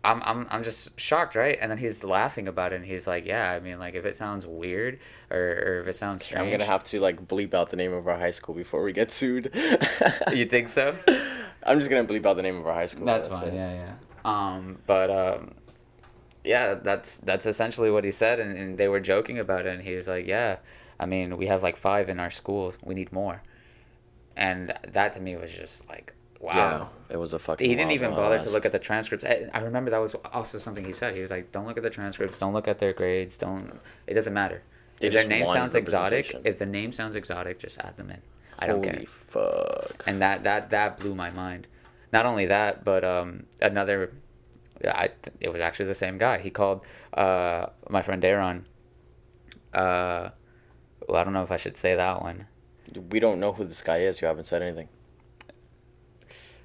[0.05, 1.57] I'm, I'm, I'm just shocked, right?
[1.61, 4.17] And then he's laughing about it, and he's like, "Yeah, I mean, like, if it
[4.17, 4.99] sounds weird
[5.31, 7.93] or, or if it sounds strange, I'm gonna have to like bleep out the name
[7.93, 9.49] of our high school before we get sued.
[10.33, 10.97] you think so?"
[11.65, 13.05] I'm just gonna bleep out the name of our high school.
[13.05, 13.31] That's it.
[13.31, 13.55] fine.
[13.55, 13.93] Yeah, yeah.
[14.25, 15.53] Um, but um,
[16.43, 19.81] yeah, that's that's essentially what he said, and, and they were joking about it, and
[19.81, 20.57] he was like, "Yeah,
[20.99, 22.73] I mean, we have like five in our school.
[22.83, 23.41] We need more."
[24.35, 26.13] And that to me was just like,
[26.43, 26.89] wow.
[27.09, 27.67] Yeah, it was a fucking.
[27.67, 29.25] He didn't even bother to look at the transcripts.
[29.25, 31.15] I I remember that was also something he said.
[31.15, 32.37] He was like, "Don't look at the transcripts.
[32.39, 33.37] Don't look at their grades.
[33.37, 33.79] Don't.
[34.05, 34.61] It doesn't matter.
[34.99, 38.21] They if their name sounds exotic, if the name sounds exotic, just add them in.
[38.59, 40.03] I don't Holy care." fuck.
[40.05, 41.67] and that that that blew my mind.
[42.11, 44.13] Not only that, but um, another,
[44.85, 45.09] I
[45.39, 46.39] it was actually the same guy.
[46.39, 46.81] He called
[47.13, 48.63] uh my friend Daron.
[49.73, 50.29] Uh,
[51.07, 52.47] well, I don't know if I should say that one.
[53.09, 54.21] We don't know who this guy is.
[54.21, 54.87] You haven't said anything.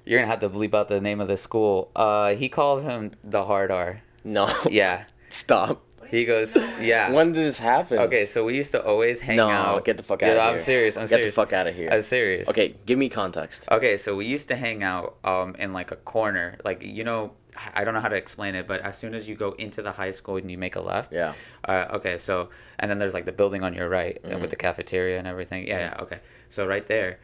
[0.05, 1.91] You're gonna have to bleep out the name of the school.
[1.95, 4.01] Uh, he called him the hard R.
[4.23, 4.53] No.
[4.69, 5.83] Yeah, Stop.
[6.09, 7.11] What He goes, yeah.
[7.11, 7.99] When did this happen?
[7.99, 9.85] Okay, so we used to always hang No, out.
[9.85, 10.59] get the fuck Yeah, outta I'm here.
[10.59, 10.97] serious.
[10.97, 11.25] I'm Get serious.
[11.25, 11.89] Get the fuck out of here.
[11.91, 12.49] I'm serious.
[12.49, 13.67] Okay, give me context.
[13.71, 17.33] Okay, so we used to hang out um in like a corner, like you know,
[17.75, 19.91] I don't know how to explain it, but as soon as you go into the
[19.91, 21.13] high school and you make a left.
[21.13, 21.33] Yeah.
[21.67, 22.49] Uh, okay, so
[22.79, 24.41] and then there's like the building on your right Mhm.
[24.41, 25.67] with the cafeteria and everything.
[25.67, 26.01] Yeah, yeah.
[26.03, 27.19] Okay, so right there,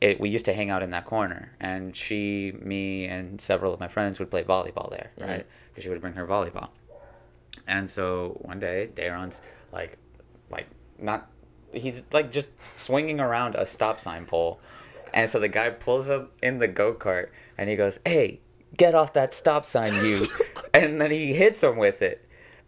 [0.00, 3.80] it we used to hang out in that corner, and she, me, and several of
[3.80, 5.28] my friends would play volleyball there, Mhm.
[5.28, 5.46] right?
[5.70, 6.68] Because she would bring her volleyball.
[7.66, 9.40] And so one day, Daron's
[9.72, 9.96] like,
[10.50, 10.66] like
[10.98, 11.30] not,
[11.72, 14.60] he's like just swinging around a stop sign pole,
[15.14, 17.28] and so the guy pulls up in the go kart,
[17.58, 18.40] and he goes, "Hey,
[18.76, 20.26] get off that stop sign, you!"
[20.74, 22.26] and then he hits him with it,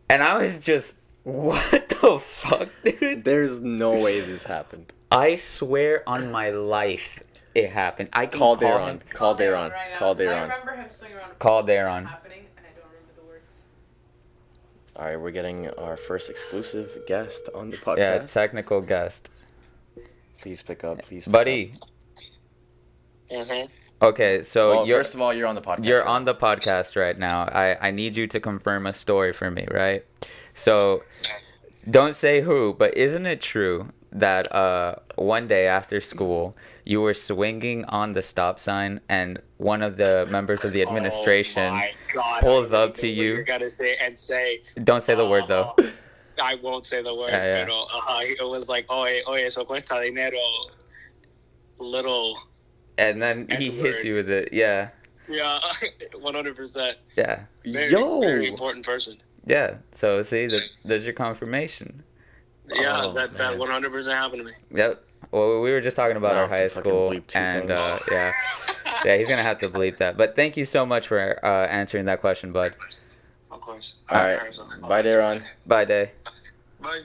[0.09, 4.93] and I was just, "What the fuck, dude?" There's no way this happened.
[5.11, 7.21] I swear on my life,
[7.55, 8.11] it happened.
[8.13, 8.87] I can Call call Daron.
[8.91, 9.01] him.
[9.11, 9.71] Call Daron.
[9.73, 10.43] right now, Call 'cause I Daron.
[10.43, 11.31] remember him swinging around.
[11.33, 12.07] a Call Daron.
[12.07, 13.45] Happening, and I don't remember the words.
[14.97, 17.99] All right, we're getting our first exclusive guest on the podcast.
[17.99, 19.29] Yeah, technical guest,
[20.41, 21.25] please pick up, please.
[21.25, 21.75] Pick buddy.
[23.31, 23.73] Mm-hmm.
[24.03, 25.85] Okay, so Well, you're first of all, you're on the podcast.
[25.85, 27.43] you're right on the podcast right now.
[27.45, 30.05] I I need you to confirm a story for me, right?
[30.55, 31.03] So
[31.91, 37.15] don't say who, but isn't it true that uh one day after school you were
[37.15, 42.41] swinging on the stop sign and one of the members of the administration oh God,
[42.41, 43.35] pulls up to you.
[43.35, 44.63] You're gonna say and say.
[44.85, 45.75] don't say the word though.
[45.79, 45.83] uh,
[46.43, 47.65] I won't say the word, Yeah, yeah.
[47.65, 50.39] pero uh, it was like, oye, oye, eso cuesta dinero.
[51.79, 52.39] Little,
[52.99, 53.87] And then he N-word.
[53.87, 54.49] hits you with it.
[54.53, 54.91] Yeah.
[55.29, 55.59] yeah,
[56.21, 56.99] one hundred percent.
[57.17, 57.41] Yeah.
[57.65, 58.21] Very, Yo.
[58.21, 59.15] very important person.
[59.47, 59.77] Yeah.
[59.93, 62.03] So see that there's your confirmation.
[62.73, 64.53] Yeah, Oh, that that one hundred percent happened to me.
[64.75, 65.05] Yep.
[65.31, 67.99] Well, we were just talking about Now I our high school, bleep two and uh,
[68.11, 68.33] yeah,
[69.05, 70.17] yeah, he's gonna have to bleep that.
[70.17, 72.75] But thank you so much for uh, answering that question, bud.
[73.51, 73.95] Of course.
[74.11, 74.39] All right.
[74.83, 75.43] Bye, Daron.
[75.67, 76.11] Bye, Day.
[76.81, 77.01] Bye.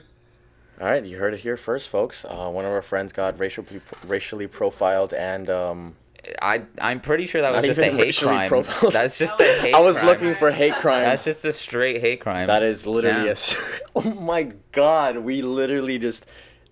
[0.80, 2.24] All right, you heard it here first, folks.
[2.24, 5.94] Uh, one of our friends got racially racially profiled, and um,
[6.40, 8.48] I I'm pretty sure that was Not just a hate crime.
[8.48, 8.92] profiled.
[8.94, 9.74] That's just a hate.
[9.74, 10.06] I was crime.
[10.06, 11.04] looking for hate crime.
[11.04, 12.46] That's just a straight hate crime.
[12.46, 13.28] that is literally Yeah.
[13.28, 13.32] a.
[13.32, 13.56] s-
[13.94, 16.24] Oh my god, we literally just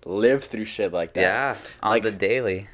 [0.05, 1.21] live through shit like that.
[1.21, 2.67] yeah, on Like- the daily,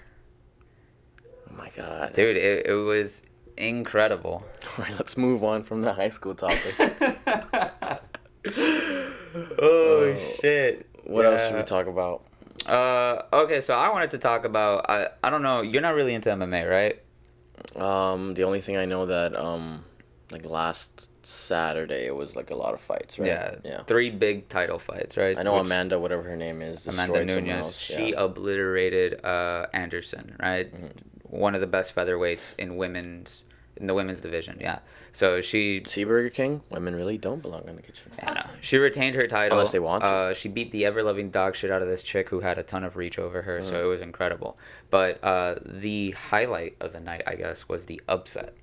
[1.49, 2.13] Oh my god.
[2.13, 2.38] dude.
[2.38, 3.23] It, it was
[3.57, 4.43] incredible.
[4.78, 6.76] All right, let's move on from the high school topic.
[6.80, 7.99] oh
[9.59, 10.15] Oh.
[10.41, 10.88] shit.
[11.03, 12.23] What else should we talk about?
[12.65, 14.89] Uh, okay, so I wanted to talk about.
[14.89, 15.61] I I don't know.
[15.61, 17.01] You're not really into MMA, right?
[17.82, 19.84] Um, the only thing I know that um,
[20.32, 23.28] like last Saturday it was like a lot of fights, right?
[23.28, 23.55] Yeah.
[23.63, 23.84] Yeah.
[23.84, 25.38] Three big title fights, right?
[25.38, 27.78] I know Which- Amanda, whatever her name is, Amanda Nunes.
[27.78, 28.21] She yeah.
[28.23, 30.73] obliterated uh, Anderson, right?
[30.73, 30.91] Mhm.
[31.23, 33.43] One of the best featherweights in women's
[33.78, 34.57] in the women's division.
[34.61, 34.80] Yeah.
[35.11, 35.84] So she.
[35.86, 38.09] See Burger King, women really don't belong in the kitchen.
[38.17, 38.47] Yeah.
[38.61, 39.57] She retained her title.
[39.57, 40.09] Unless they want to.
[40.09, 42.63] Uh, she beat the ever loving dog shit out of this chick who had a
[42.63, 43.65] ton of reach over her, Mm.
[43.69, 44.57] so it was incredible.
[44.89, 48.53] But uh, the highlight of the night, I guess, was the upset.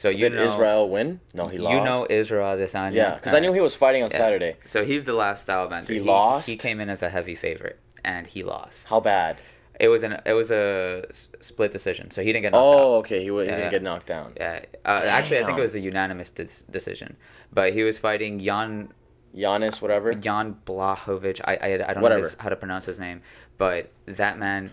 [0.00, 1.20] So you Did know Israel win?
[1.34, 1.74] No, he lost.
[1.74, 2.94] You know Israel Adesanya.
[2.94, 4.16] Yeah, because I knew he was fighting on Yeah.
[4.16, 4.56] Saturday.
[4.64, 5.88] So he's the last Stylebender.
[5.90, 6.48] He lost?
[6.48, 8.84] He came in as a heavy favorite, and he lost.
[8.86, 9.36] How bad?
[9.78, 11.04] It was an it was a
[11.42, 12.98] split decision, so he didn't get knocked Oh, out.
[13.00, 13.22] okay.
[13.22, 14.32] He, wa- he didn't get knocked down.
[14.38, 17.18] Yeah, uh, actually, I think it was a unanimous dis- decision.
[17.52, 18.94] But he was fighting Jan
[19.36, 20.14] Giannis, whatever.
[20.14, 21.42] Jan Blachowicz.
[21.44, 23.20] I I, I don't know his, how to pronounce his name,
[23.58, 24.72] but that man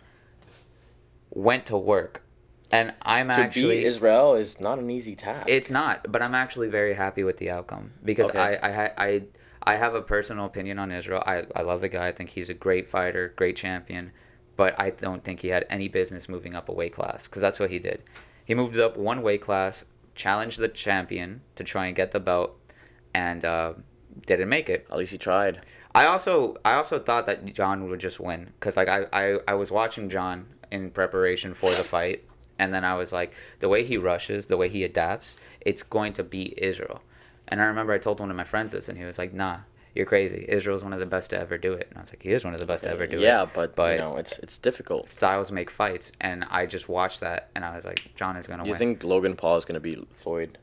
[1.32, 2.24] went to work,
[2.72, 5.48] and I'm to actually beat Israel is not an easy task.
[5.50, 8.40] It's not, but I'm actually very happy with the outcome because Okay.
[8.40, 9.22] I, I I
[9.64, 11.24] I have a personal opinion on Israel.
[11.26, 12.08] I, I love the guy.
[12.08, 14.12] I think he's a great fighter, great champion,
[14.56, 17.60] but I don't think he had any business moving up a weight class because that's
[17.60, 18.02] what he did.
[18.46, 19.84] He moved up one weight class,
[20.16, 22.58] challenged the champion to try and get the belt,
[23.14, 23.74] and uh,
[24.26, 24.88] didn't make it.
[24.90, 25.62] At least he tried.
[25.94, 29.54] I also I also thought that John would just win because like I, I I
[29.56, 32.24] was watching John in preparation for the fight,
[32.60, 36.14] and then I was like, the way he rushes, the way he adapts, it's going
[36.14, 37.02] to beat Israel.
[37.48, 39.60] And I remember I told one of my friends this, and he was like, Nah,
[39.96, 40.46] you're crazy.
[40.48, 41.88] Israel's one of the best to ever do it.
[41.90, 43.24] And I was like, He is one of the best to ever do yeah, it.
[43.24, 45.10] Yeah, but, but- you know, it's it's difficult.
[45.10, 48.64] Styles make fights, and I just watched that, and I was like, John is gonna
[48.64, 48.80] Do you win.
[48.80, 50.58] think Logan Paul is gonna beat Floyd?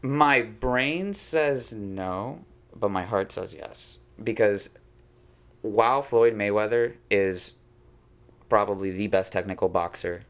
[0.00, 3.98] My brain says no, but my heart says yes.
[4.22, 4.70] Because
[5.62, 7.52] while Floyd Mayweather is
[8.48, 10.22] probably the best technical boxer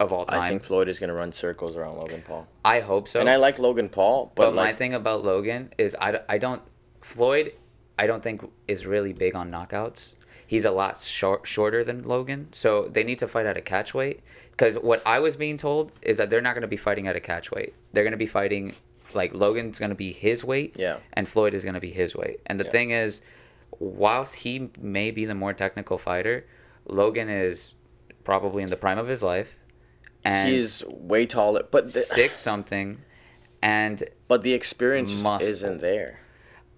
[0.00, 2.46] of all time, I think Floyd is gonna run circles around Logan Paul.
[2.64, 3.20] I hope so.
[3.20, 6.62] and I like Logan Paul, but, but my thing about Logan is I, I don't
[7.00, 7.52] Floyd
[7.98, 10.12] I don't think is really big on knockouts.
[10.46, 13.92] He's a lot short, shorter than Logan, so they need to fight at a catch
[13.92, 14.20] weight.
[14.52, 17.16] Because what I was being told is that they're not going to be fighting at
[17.16, 17.74] a catch weight.
[17.92, 18.74] They're going to be fighting
[19.14, 20.98] like Logan's gonna be his weight, Yeah.
[21.14, 22.40] and Floyd is gonna be his weight.
[22.46, 22.70] And the Yeah.
[22.70, 23.20] thing is,
[23.78, 26.44] whilst he may be the more technical fighter,
[26.88, 27.74] Logan is
[28.24, 29.48] probably in the prime of his life,
[30.24, 32.98] and He's way taller, but the, six something,
[33.62, 35.48] and but the experience Muscle.
[35.48, 36.20] isn't there.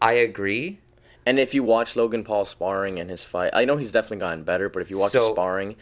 [0.01, 0.81] I agree.
[1.27, 4.43] And if you watch Logan Paul sparring and his fight, I know he's definitely gotten
[4.45, 4.69] better.
[4.69, 5.77] But if you watch So- sparring,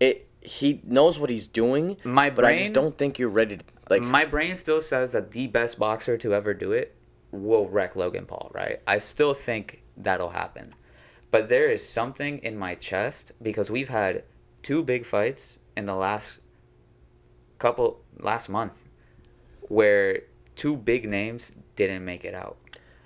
[0.00, 1.96] it he knows what he's doing.
[2.04, 3.56] My but I just don't think you're ready.
[3.56, 6.94] To, like my brain still says that the best boxer to ever do it
[7.32, 8.78] will wreck Logan Paul, right?
[8.86, 10.74] I still think that'll happen.
[11.34, 14.22] But there is something in my chest because we've had
[14.62, 16.38] two big fights in the last
[17.58, 18.88] couple last month
[19.62, 20.20] where
[20.54, 22.56] two big names didn't make it out.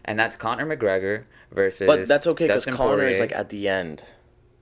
[0.05, 3.67] And that's Conor McGregor versus but that's okay because Dustin Connor is like at the
[3.67, 4.03] end.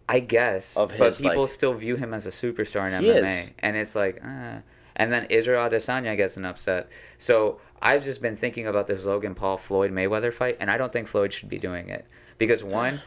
[0.08, 3.46] I guess, of his, but people like- still view him as a superstar in MMA,
[3.46, 3.50] is.
[3.58, 4.58] and it's like, uh.
[4.94, 6.88] and then Israel Adesanya gets an upset.
[7.18, 10.92] So I've just been thinking about this Logan Paul Floyd Mayweather fight, and I don't
[10.92, 12.06] think Floyd should be doing it
[12.38, 13.00] because one,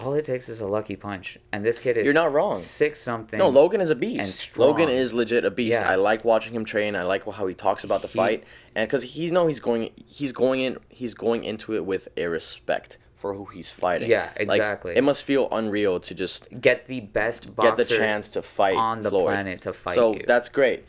[0.00, 2.56] all it takes is a lucky punch, and this kid is You're not wrong.
[2.56, 3.38] six something.
[3.38, 4.34] No, Logan is a beast.
[4.38, 4.68] strong.
[4.68, 5.72] Logan is legit a beast.
[5.80, 5.88] Yeah.
[5.90, 6.96] I like watching him train.
[6.96, 8.44] I like how he talks about the He- fight,
[8.74, 12.26] and because he know he's going, he's going in, he's going into it with a
[12.26, 14.08] respect for who he's fighting.
[14.08, 14.96] Yeah, Like, exactly.
[14.96, 18.76] it must feel unreal to just get the best boxer get the chance to fight
[18.76, 19.26] on the Floyd.
[19.26, 20.24] planet to fight so you.
[20.26, 20.84] that's great,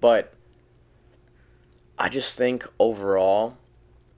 [0.00, 0.32] but
[1.98, 3.56] I just think overall,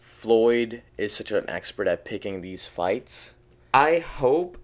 [0.01, 3.35] Floyd is such an expert at picking these fights.
[3.75, 4.57] I hope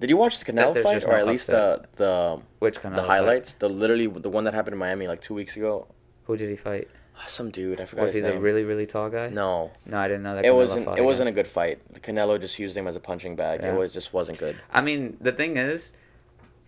[0.00, 1.96] Did you watch the Canelo there's fight, just or no at least upset.
[1.96, 3.54] the the which kind the of highlights?
[3.54, 5.86] The literally the one that happened in Miami like two weeks ago.
[6.24, 6.88] Who did he fight?
[7.16, 8.42] Ah, some dude, I forgot Was his he the name.
[8.42, 9.28] really really tall guy?
[9.28, 10.44] No, no, I didn't know that.
[10.44, 10.84] it Canelo wasn't.
[10.84, 11.78] fought It wasn't a good fight.
[11.94, 13.60] The Canelo just used him as a punching bag.
[13.62, 13.72] Yeah.
[13.72, 14.56] It was just wasn't good.
[14.72, 15.92] I mean, the thing is,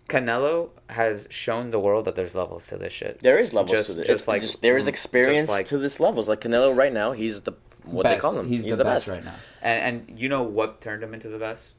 [0.09, 3.19] Canelo has shown the world that there's levels to this shit.
[3.19, 4.07] There is levels Just- to this.
[4.07, 6.29] just like- just- there is just experience like- to this levels.
[6.29, 7.51] Like Canelo right now, he's the
[7.89, 8.47] what they call him.
[8.47, 9.35] He's, He's, the, best, right now.
[9.61, 11.71] And and you know what turned him into the best?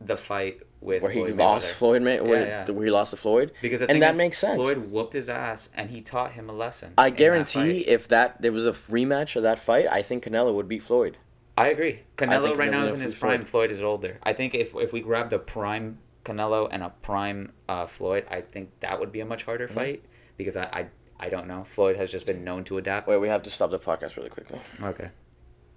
[0.00, 1.74] The fight with where he Floyd lost Mayweather.
[1.76, 2.70] Floyd, May- where, yeah.
[2.70, 3.50] where he lost to Floyd.
[3.60, 4.60] Because the and thing that is, makes sense.
[4.60, 6.92] Floyd whooped his ass, and he taught him a lesson.
[6.96, 10.24] I in that guarantee if that there was a rematch of that fight, I think
[10.24, 11.16] Canelo would beat Floyd.
[11.56, 12.00] I agree.
[12.16, 13.38] Canelo think right Canelo now is in his prime.
[13.40, 13.48] Floyd.
[13.48, 14.18] Floyd is older.
[14.22, 18.42] I think if if we grabbed a prime Canelo and a prime uh, Floyd, I
[18.42, 19.74] think that would be a much harder Mm-hmm.
[19.74, 20.04] fight
[20.36, 20.86] because I, I
[21.18, 21.64] I don't know.
[21.64, 23.08] Floyd has just been known to adapt.
[23.08, 24.60] Wait, we have to stop the podcast really quickly.
[24.80, 25.10] Okay.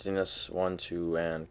[0.05, 1.47] Genius, one, two, and.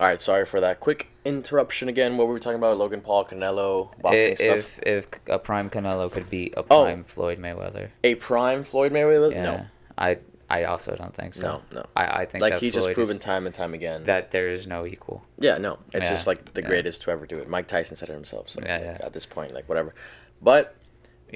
[0.00, 2.16] All right, sorry for that quick interruption again.
[2.16, 2.78] What were we talking about?
[2.78, 4.78] Logan Paul, Canelo, boxing if, stuff.
[4.82, 6.84] if if a prime Canelo could beat a Oh.
[6.84, 9.32] prime Floyd Mayweather, A prime Floyd Mayweather?
[9.32, 9.66] yeah, No,
[9.96, 10.18] I
[10.48, 11.42] I also don't think so.
[11.42, 11.86] no, no.
[11.96, 14.04] I, I think Like he's just proven is- time and time again.
[14.04, 15.24] that there is no equal.
[15.38, 16.68] yeah, no, it's Yeah, just like the yeah.
[16.68, 17.48] greatest to ever do it.
[17.48, 18.50] Mike Tyson said it himself.
[18.50, 18.98] So Yeah, yeah.
[19.00, 19.94] at this point, like whatever.
[20.40, 20.76] But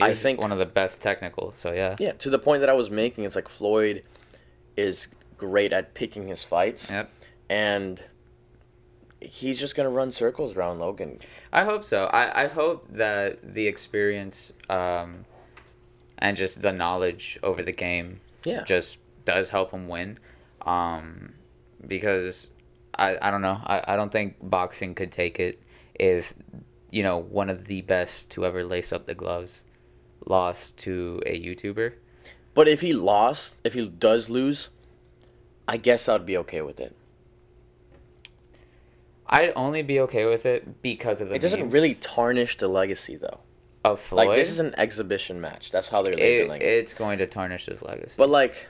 [0.01, 1.53] I think one of the best technical.
[1.55, 1.97] So yeah.
[1.99, 4.03] yeah, to the point that I was making, it's like Floyd
[4.77, 5.09] is
[5.43, 7.11] great at picking his fights, Yep.
[7.51, 8.03] and
[9.21, 11.19] he's just gonna run circles around Logan.
[11.53, 12.05] I hope so.
[12.07, 15.25] I, I hope that the experience um,
[16.19, 18.63] and just the knowledge over the game Yeah.
[18.63, 20.19] just does help him win.
[20.65, 21.35] Um,
[21.87, 22.49] because
[22.95, 23.59] I, I don't know.
[23.65, 25.61] I, I don't think boxing could take it
[25.95, 26.33] if,
[26.91, 29.63] you know, one of the best to ever lace up the gloves
[30.27, 31.95] lost to a YouTuber.
[32.55, 34.69] But if he lost, if he does lose,
[35.73, 36.95] I guess I'd be okay with it.
[39.27, 42.69] I'd only be okay with it because of the It doesn't memes really tarnish the
[42.69, 43.41] legacy though.
[43.85, 44.29] of Floyd.
[44.29, 45.71] Like this is an exhibition match.
[45.71, 46.67] That's how they're labeling it.
[46.67, 48.15] it's going to tarnish his legacy.
[48.19, 48.67] But like,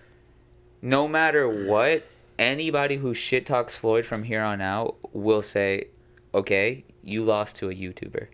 [0.81, 2.05] no matter what,
[2.39, 5.89] anybody who shit talks Floyd from here on out will say,
[6.33, 8.29] "Okay, you lost to a YouTuber."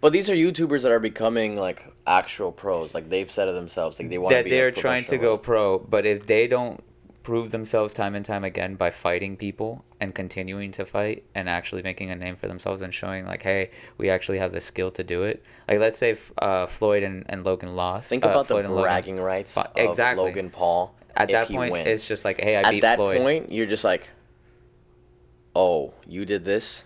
[0.00, 2.94] but these are YouTubers that are becoming like actual pros.
[2.94, 3.98] Like they've said it themselves.
[3.98, 4.50] Like they want That to be.
[4.50, 6.80] they're like, trying to go pro, but if they don't
[7.26, 11.82] prove themselves time and time again by fighting people and continuing to fight and actually
[11.82, 15.02] making a name for themselves and showing like, "Hey, we actually have the skill to
[15.02, 18.06] do it." Like let's say uh, Floyd and, and Logan lost.
[18.06, 18.84] Think uh, about the Floyd and Logan.
[18.84, 20.24] bragging rights But- of exactly.
[20.24, 20.94] Logan Paul.
[21.16, 21.88] At if that he point, wins.
[21.88, 24.08] it's just like, "Hey, I at beat that Floyd." point, you're just like,
[25.56, 26.84] oh, you did this.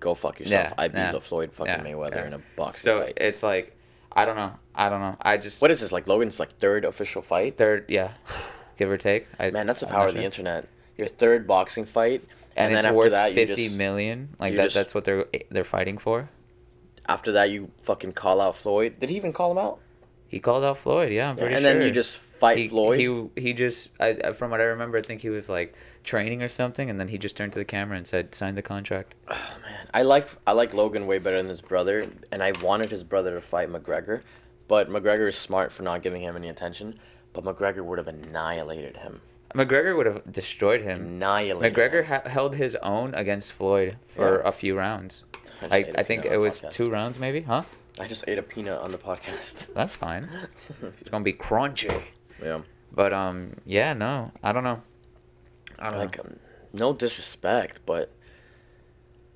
[0.00, 0.68] Go fuck yourself.
[0.68, 2.26] Yeah, I beat yeah, Floyd fucking yeah, Mayweather yeah.
[2.28, 3.18] in a boxing So fight.
[3.18, 3.76] it's like,
[4.12, 4.52] I don't know.
[4.74, 5.16] I don't know.
[5.20, 6.06] I just What is this like?
[6.06, 7.58] Logan's like third official fight.
[7.58, 8.12] third, yeah,
[8.76, 9.26] give or take.
[9.38, 10.24] I, Man, that's the power of the sure.
[10.26, 10.68] internet.
[10.96, 12.22] Your third boxing fight,
[12.56, 14.30] and, and, it's then after worth that, you fifty just million.
[14.38, 14.64] Like that.
[14.64, 16.28] just- that's what they're they're fighting for.
[17.08, 18.98] after that you fucking call out Floyd.
[18.98, 19.78] Did he even call him out?
[20.28, 21.12] He called out Floyd.
[21.12, 21.60] Yeah, I'm Yeah, and sure.
[21.60, 22.98] then you just fight he, Floyd.
[22.98, 26.42] He he just I, I- from what I remember, I think he was like training
[26.42, 29.14] or something, and then he just turned to the camera and said, "Sign the contract."
[29.30, 32.90] Oh man, I like I like Logan way better than his brother, and I wanted
[32.90, 34.22] his brother to fight McGregor,
[34.68, 36.98] but McGregor is smart for not giving him any attention.
[37.36, 39.20] But McGregor would have annihilated him.
[39.54, 41.02] McGregor would have destroyed him.
[41.02, 41.74] Annihilated.
[41.76, 44.48] McGregor ha- held his own against Floyd for Yeah.
[44.48, 45.22] a few rounds.
[45.34, 46.72] I just I, ate a I think it was podcast.
[46.72, 47.62] two rounds, maybe, huh?
[48.00, 49.66] I just ate a peanut on the podcast.
[49.74, 50.28] That's fine.
[51.00, 52.02] It's gonna be crunchy.
[52.42, 52.60] yeah.
[52.92, 54.82] But um, yeah, no, I don't know.
[55.78, 56.24] I don't Like, know.
[56.30, 56.36] um,
[56.72, 58.10] no disrespect, but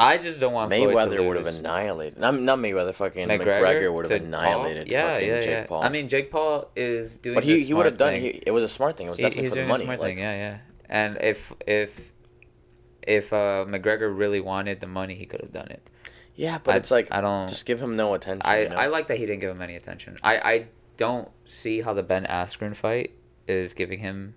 [0.00, 2.18] I just don't want Mayweather would have annihilated.
[2.18, 2.94] Not, not Mayweather.
[2.94, 4.86] Fucking McGregor, would have annihilated.
[4.86, 4.92] Paul?
[4.92, 5.66] Yeah, fucking yeah, Jake yeah.
[5.66, 5.82] Paul.
[5.82, 7.34] I mean, Jake Paul is doing.
[7.34, 8.14] but he, he would have done.
[8.14, 9.08] He, it was a smart thing.
[9.08, 9.84] It was He- definitely for the money.
[9.84, 10.18] a smart like, thing.
[10.18, 10.58] Yeah, yeah.
[10.88, 12.12] And if if
[13.02, 15.86] if uh, McGregor really wanted the money, he could have done it.
[16.34, 18.42] yeah, but I- it's like I don't- just give him no attention.
[18.44, 18.76] I, you know?
[18.76, 20.18] I like that he didn't give him any attention.
[20.22, 23.12] I, I don't see how the Ben Askren fight
[23.46, 24.34] is giving him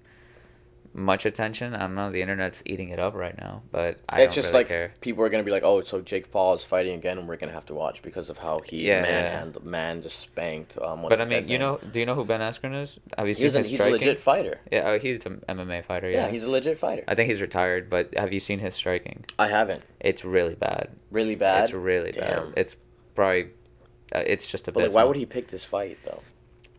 [0.94, 1.74] much attention.
[1.74, 2.12] I don't know.
[2.12, 4.94] The internet's eating it up right now, but I it's just really like care.
[5.02, 7.52] people are gonna be like, oh, so Jake Paul is fighting again, and we're gonna
[7.54, 9.60] have to watch because of how he Yeah, man yeah.
[9.64, 10.78] man just spanked.
[10.80, 11.60] Um, But I mean, you name?
[11.62, 13.00] know, do you know who Ben Askren is?
[13.18, 14.60] Have you seen he's a, his he's a legit fighter.
[14.72, 16.10] Yeah, uh, he's an MMA fighter.
[16.10, 16.26] Yeah.
[16.26, 17.04] Yeah, he's a legit fighter.
[17.08, 19.26] I think he's retired, but have you seen his striking?
[19.40, 19.84] I haven't.
[20.00, 20.90] It's really bad.
[21.12, 21.64] Really bad.
[21.66, 22.50] It's really Damn.
[22.50, 22.54] bad.
[22.58, 22.76] It's
[23.16, 23.50] probably,
[24.14, 26.22] uh, it's just a But like, why would he pick this fight though?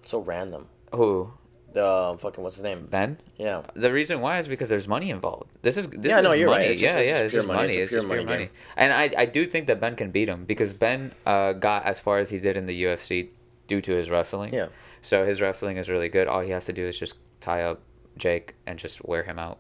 [0.07, 0.67] So random.
[0.95, 1.33] Who?
[1.77, 2.87] Uh, fucking what's his name?
[2.91, 3.19] Ben?
[3.37, 3.63] Yeah.
[3.75, 5.51] The reason why is because there's money involved.
[5.63, 6.59] This is this Yeah, is no, you're right.
[6.61, 6.67] money.
[6.73, 7.59] It's just- yeah, it's yeah, just it's pure just money.
[7.69, 7.75] money.
[7.75, 8.51] It's It's pure money money.
[8.77, 11.99] And I I do think that Ben can beat him because Ben uh, got as
[12.01, 13.29] far as he did in the UFC
[13.67, 14.53] due to his wrestling.
[14.55, 14.69] Yeah.
[15.03, 16.29] So his wrestling is really good.
[16.29, 17.81] All he has to do is just tie up
[18.17, 19.59] Jake and just wear him out.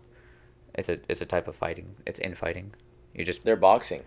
[0.76, 1.94] It's a it's a type of fighting.
[2.06, 2.72] It's infighting.
[3.14, 4.02] You just They're boxing.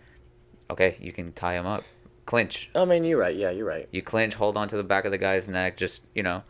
[0.70, 0.98] okay.
[1.00, 1.84] You can tie him up,
[2.26, 2.70] clinch.
[2.76, 3.36] I mean, you're right.
[3.36, 3.88] Yeah, you're right.
[3.92, 5.78] You clinch, hold on to the back of the guy's neck.
[5.78, 6.44] Just you know,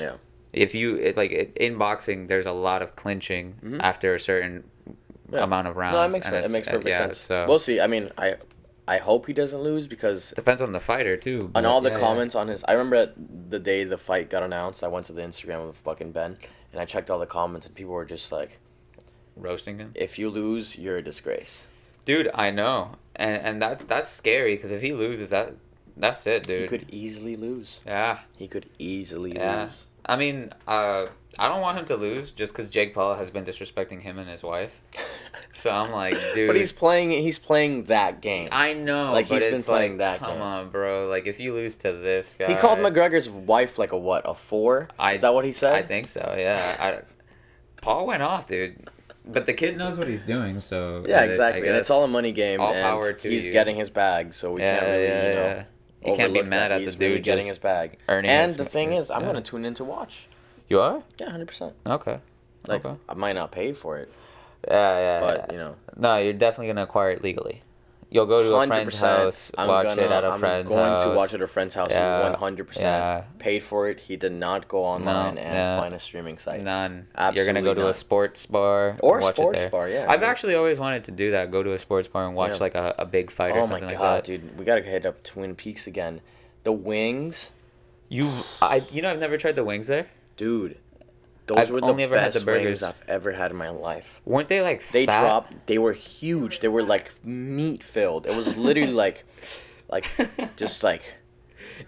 [0.00, 0.16] Yeah.
[0.56, 3.80] If you like it, in boxing, there's a lot of clinching Mhm.
[3.80, 4.64] after a certain
[5.30, 5.42] Yeah.
[5.44, 5.94] amount of rounds.
[5.94, 7.20] No, that makes and it makes uh, perfect yeah, sense.
[7.20, 7.80] So We'll see.
[7.80, 8.36] I mean, I
[8.86, 11.50] I hope he doesn't lose because depends on the fighter too.
[11.54, 12.00] on all the yeah, yeah.
[12.06, 12.62] comments on his.
[12.68, 13.12] I remember
[13.48, 14.84] the day the fight got announced.
[14.84, 16.36] I went to the Instagram of fucking Ben
[16.72, 18.58] and I checked all the comments and people were just like,
[19.36, 21.64] roasting him, "If you lose, you're a disgrace."
[22.04, 22.28] dude.
[22.34, 25.54] I know, and and that's that's scary because if he loses, that
[25.96, 26.62] that's it, dude.
[26.62, 27.80] He could easily lose.
[27.86, 29.64] Yeah, He could easily yeah.
[29.64, 29.72] lose.
[30.06, 31.06] I mean, uh,
[31.38, 34.28] I don't want him to lose just because Jake Paul has been disrespecting him and
[34.28, 34.72] his wife.
[35.56, 36.48] So I'm like, dude.
[36.48, 37.10] But he's playing.
[37.10, 38.48] He's playing that game.
[38.50, 40.42] I know, Like, he's been playing like, that come game.
[40.42, 41.06] on, bro.
[41.06, 44.28] Like, if you lose to this guy, He called McGregor's wife like a what?
[44.28, 44.88] A four?
[44.98, 45.72] I- Is that what he said?
[45.72, 46.34] I think so.
[46.36, 46.76] Yeah.
[46.80, 47.02] I,
[47.80, 48.88] Paul went off, dude.
[49.26, 51.68] But the kid knows what he's doing, so Yeah, exactly.
[51.68, 52.60] And it's all a money game.
[52.60, 53.52] all power to he's you.
[53.52, 55.40] getting his bag, so we yeah, can't really, yeah, you know.
[55.44, 55.64] yeah.
[56.04, 57.98] You can't be mad at the dude really getting his bag.
[58.08, 59.26] And the thing is, I'm Yeah.
[59.28, 60.26] gonna tune in to watch.
[60.68, 61.74] You are Yeah, hundred percent.
[61.86, 62.18] okay.
[62.66, 62.96] Like okay.
[63.08, 64.10] I might not pay for it,
[64.66, 65.20] Yeah, yeah.
[65.20, 65.52] but yeah.
[65.52, 67.62] you know, no, you're definitely gonna acquire it legally.
[68.14, 70.02] You'll go to a friend's house, I'm watch gonna.
[70.02, 71.90] it at a I'm friend's going to watch it at a friend's house.
[71.90, 72.84] Yeah, One hundred percent.
[72.86, 73.24] yeah.
[73.40, 73.98] Paid for it.
[73.98, 76.62] He did not go online No, and find a streaming site.
[76.62, 76.92] None.
[76.92, 79.68] You're gonna Absolutely go to a sports bar Or sports it there.
[79.70, 80.06] bar, yeah.
[80.08, 81.50] I've actually always wanted to do that.
[81.50, 82.58] Go to a sports bar and watch Yeah.
[82.60, 84.24] like a, a big fight or Oh my something god, like that.
[84.24, 86.20] dude, we gotta hit up Twin Peaks again.
[86.62, 87.50] The wings,
[88.08, 88.30] You,
[88.62, 90.06] I, you know, I've never tried the wings there.
[90.36, 90.78] dude.
[91.46, 92.64] Those I've were the only ever had best the burgers.
[92.80, 94.20] wings I've ever had in my life.
[94.24, 95.20] Weren't they like They fat?
[95.20, 95.66] dropped.
[95.66, 96.60] They were huge.
[96.60, 98.26] They were like meat filled.
[98.26, 99.24] It was literally like,
[99.88, 101.02] like, just like.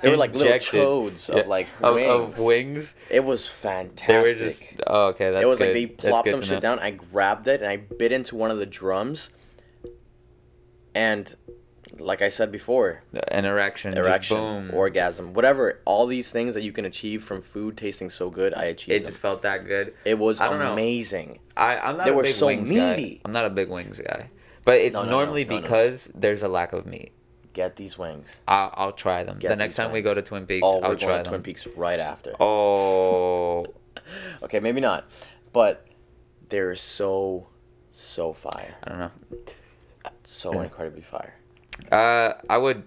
[0.02, 0.80] They were like little Injected.
[0.80, 2.10] chodes Yeah, of like of, wings.
[2.38, 2.94] of wings.
[3.08, 4.08] It was fantastic.
[4.08, 5.30] They were just oh, okay.
[5.30, 5.64] That's it was good.
[5.68, 6.60] like they That's plopped good them to shit know.
[6.60, 6.78] down.
[6.80, 9.30] I grabbed it and I bit into one of the drums.
[10.94, 11.34] And,
[12.00, 13.96] like I said before, An erection.
[13.96, 14.70] erection, boom.
[14.74, 18.64] orgasm, whatever, all these things that you can achieve from food tasting so good, I
[18.64, 18.96] achieved.
[18.96, 19.08] it them.
[19.10, 19.94] just felt that good.
[20.04, 20.72] It was I know.
[20.72, 21.38] amazing.
[21.56, 22.96] I, I'm not They a were big so wings guy.
[22.96, 23.20] meaty.
[23.24, 24.30] I'm not a big wings guy,
[24.64, 27.12] but it's No, no, no, normally no, because there's a lack of meat.
[27.52, 28.36] Get these wings.
[28.46, 29.38] I'll, I'll try them.
[29.38, 30.20] Get the next time we go to.
[30.20, 31.30] Twin Peaks, Oh, I'll we're try going them.
[31.32, 32.32] Twin Peaks right after.
[32.40, 33.66] Oh,
[34.42, 35.06] Okay, maybe not,
[35.54, 35.86] but
[36.50, 37.48] they're so,
[37.92, 39.10] so fire, I don't know.
[40.24, 41.34] so incredibly fire.
[41.90, 42.82] Uh, I would.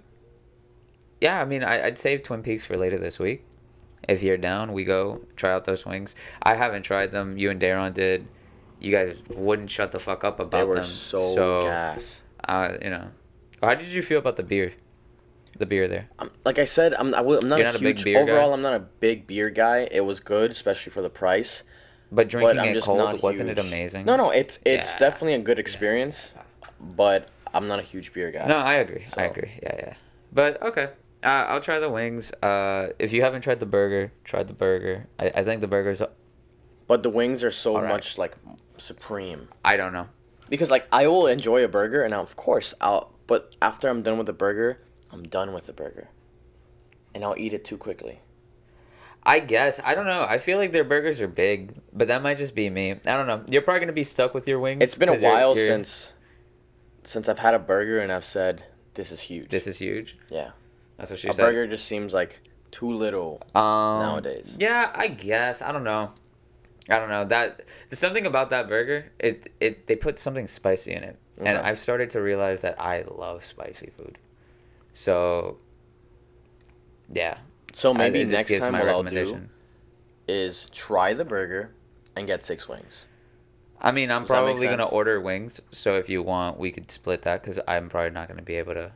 [1.21, 3.43] Yeah, I mean, I, I'd save Twin Peaks for later this week.
[4.07, 6.15] If you're down, we go try out those wings.
[6.41, 7.37] I haven't tried them.
[7.37, 8.25] You and Daron did.
[8.79, 10.85] You guys wouldn't shut the fuck up about They were them.
[10.85, 12.21] so, gas.
[12.47, 13.09] uh, you know,
[13.61, 14.73] how did you feel about the beer?
[15.57, 16.07] The beer there.
[16.17, 18.05] I'm, like I said, I'm, I w- I'm not You're a not a big huge.
[18.05, 18.31] beer guy?
[18.31, 19.89] overall, I'm not a big beer guy.
[19.91, 21.63] It was good, especially for the price.
[22.11, 24.05] But drinking but I'm it just cold, not wasn't it amazing?
[24.05, 24.97] No, no, it's it's Yeah.
[24.99, 26.33] definitely a good experience,
[26.79, 28.45] but I'm not a huge beer guy.
[28.47, 29.05] No, I agree.
[29.17, 29.51] I agree.
[29.63, 29.93] Yeah, yeah.
[30.31, 30.89] But okay,
[31.23, 32.31] uh, I'll try the wings.
[32.43, 35.07] Uh, if you haven't tried the burger, try the burger.
[35.19, 36.01] I, I think the burgers.
[36.87, 37.89] But the wings are so Alright.
[37.91, 38.35] much like
[38.77, 39.47] supreme.
[39.65, 40.07] I don't know.
[40.49, 43.13] Because like I will enjoy a burger, and of course I'll.
[43.27, 44.81] But after I'm done with the burger,
[45.11, 46.09] I'm done with the burger,
[47.13, 48.21] and I'll eat it too quickly.
[49.21, 50.25] I guess I don't know.
[50.27, 52.91] I feel like their burgers are big, but that might just be me.
[52.91, 53.43] I don't know.
[53.49, 54.81] You're probably gonna be stuck with your wings.
[54.81, 56.13] It's been a 'cause you're- while you're- since
[57.09, 59.49] since I've had a burger and I've said this is huge.
[59.49, 60.15] this is huge.
[60.29, 60.51] yeah.
[60.95, 61.41] That's what she a said.
[61.41, 62.39] A burger just seems like
[62.69, 63.41] too little.
[63.55, 63.63] Um,
[63.99, 64.55] nowadays.
[64.59, 65.63] Yeah, I guess.
[65.63, 66.11] I don't know.
[66.87, 69.11] I don't know that there's something about that burger.
[69.17, 73.05] It it they put something spicy in it, and I've started to realize that I
[73.09, 74.19] love spicy food.
[74.93, 75.57] So,
[77.11, 77.37] yeah.
[77.73, 79.41] So maybe just next time what I'll do
[80.27, 81.71] is try the burger
[82.15, 83.05] and get six wings.
[83.81, 85.59] I mean, I'm Does probably gonna order wings.
[85.71, 88.73] So if you want, we could split that because I'm probably not gonna be able
[88.73, 88.91] to.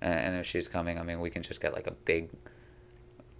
[0.00, 2.30] And, if she's coming, I mean, we can just get like a big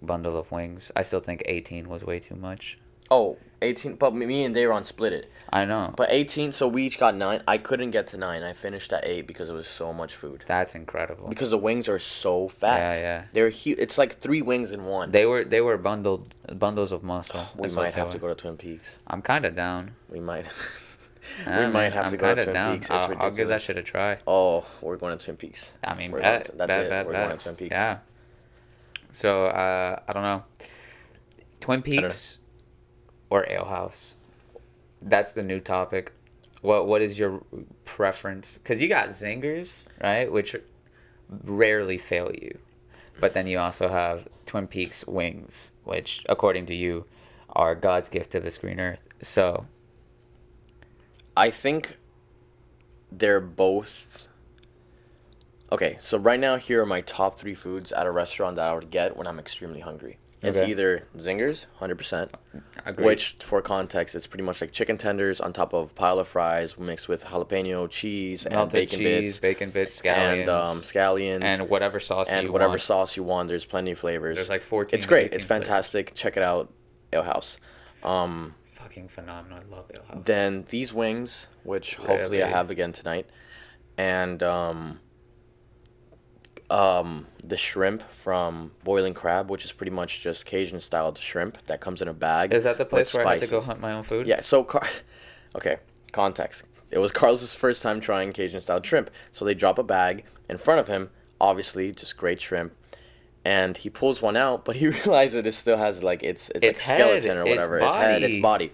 [0.01, 0.91] bundle of wings.
[0.93, 2.77] I still think 18 was way too much.
[3.11, 5.31] Oh, 18, but me and Dayron split it.
[5.51, 5.93] I know.
[5.95, 7.41] But 18, so we each got 9.
[7.47, 8.43] I couldn't get to 9.
[8.43, 10.43] I finished at 8 because it was so much food.
[10.45, 11.27] That's incredible.
[11.27, 12.77] Because the wings are so fat.
[12.77, 13.23] Yeah, yeah.
[13.31, 13.79] They're huge.
[13.79, 15.11] It's like 3 wings in one.
[15.11, 17.41] They were they were bundled bundles of muscle.
[17.55, 18.99] we That's might have to go to Twin Peaks.
[19.07, 19.95] I'm kind of down.
[20.09, 20.45] We might.
[21.47, 22.73] We might have I'm to go to Twin down.
[22.75, 22.85] Peaks.
[22.87, 24.17] It's I'll, I'll give that shit a try.
[24.27, 25.73] Oh, we're going to Twin Peaks.
[25.83, 26.89] I mean, We're bet, to- that's bet, it.
[26.89, 27.27] bet, We're bet.
[27.27, 27.71] going to Twin Peaks.
[27.71, 27.97] Yeah.
[29.11, 30.43] So uh, I don't know.
[31.59, 31.81] Twin.
[31.81, 32.37] Peaks
[33.29, 34.15] or Ale House.
[35.01, 36.11] That's the new topic.
[36.61, 37.41] What What is your
[37.85, 38.57] preference?
[38.57, 40.55] Because you got zingers, right, which
[41.43, 42.57] rarely fail you,
[43.19, 47.05] but then you also have Twin Peaks wings, which, according to you,
[47.53, 49.07] are God's gift to the screen Earth.
[49.21, 49.65] So
[51.39, 51.97] I think
[53.11, 54.27] they're both.
[55.71, 58.73] Okay, so right now here are my top three foods at a restaurant that I
[58.73, 60.17] would get when I'm extremely hungry.
[60.41, 60.69] It's Okay.
[60.71, 62.31] either zingers, hundred percent,
[62.85, 63.05] agreed.
[63.05, 66.27] which for context, it's pretty much like chicken tenders on top of a pile of
[66.29, 70.81] fries mixed with jalapeno cheese and melted bacon cheese, bits bacon bits, scallions, and um,
[70.81, 72.81] scallions and whatever sauce and you whatever want.
[72.81, 73.49] sauce you want.
[73.49, 74.37] There's plenty of flavors.
[74.37, 74.97] There's like 14.
[74.97, 75.25] it's great.
[75.27, 75.67] 18 It's flavors.
[75.67, 76.13] fantastic.
[76.15, 76.71] Check it out,
[77.13, 77.59] Ale House.
[78.01, 79.59] Um, Fucking phenomenal.
[79.59, 80.21] I love Ale House.
[80.25, 83.29] then these wings, which hopefully I have again tonight,
[83.97, 84.99] and um,
[86.69, 91.81] um, the shrimp from Boiling Crab, which is pretty much just Cajun styled shrimp that
[91.81, 92.53] comes in a bag.
[92.53, 94.27] Is that the place where I had to go hunt my own food?
[94.27, 94.39] Yeah.
[94.41, 94.87] So, Car-
[95.55, 95.77] okay,
[96.11, 96.63] context.
[96.91, 100.57] It was Carlos's first time trying Cajun styled shrimp, so they drop a bag in
[100.57, 101.09] front of him.
[101.41, 102.73] Obviously, just great shrimp.
[103.49, 106.87] And he pulls one out, but he realizes it still has like its it's, Its
[106.87, 108.71] like skeleton or its whatever, its head, its body.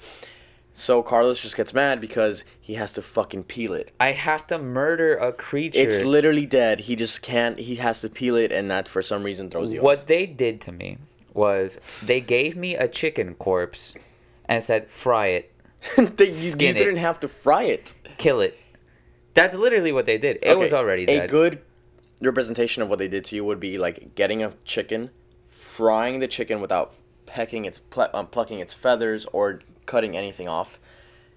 [0.74, 3.94] So Carlos just gets mad because he has to fucking peel it.
[4.02, 5.80] I have to murder a creature.
[5.80, 6.82] It's literally dead.
[6.82, 7.58] He just can't.
[7.58, 10.60] He has to peel it, and that for some reason throws you what they did
[10.62, 10.98] to me
[11.34, 13.94] was they gave me a chicken corpse
[14.46, 15.54] and said fry it,
[16.18, 16.80] they, you, you Skin it.
[16.80, 17.94] didn't have to fry it.
[18.18, 18.58] kill it.
[19.34, 20.40] That's literally what they did.
[20.42, 21.30] It was Okay, already a dead.
[21.30, 21.62] good
[22.22, 25.10] representation of what they did to you would be like getting a chicken,
[25.50, 26.94] frying the chicken without
[27.26, 30.80] pecking its pl- um, plucking its feathers or cutting anything off,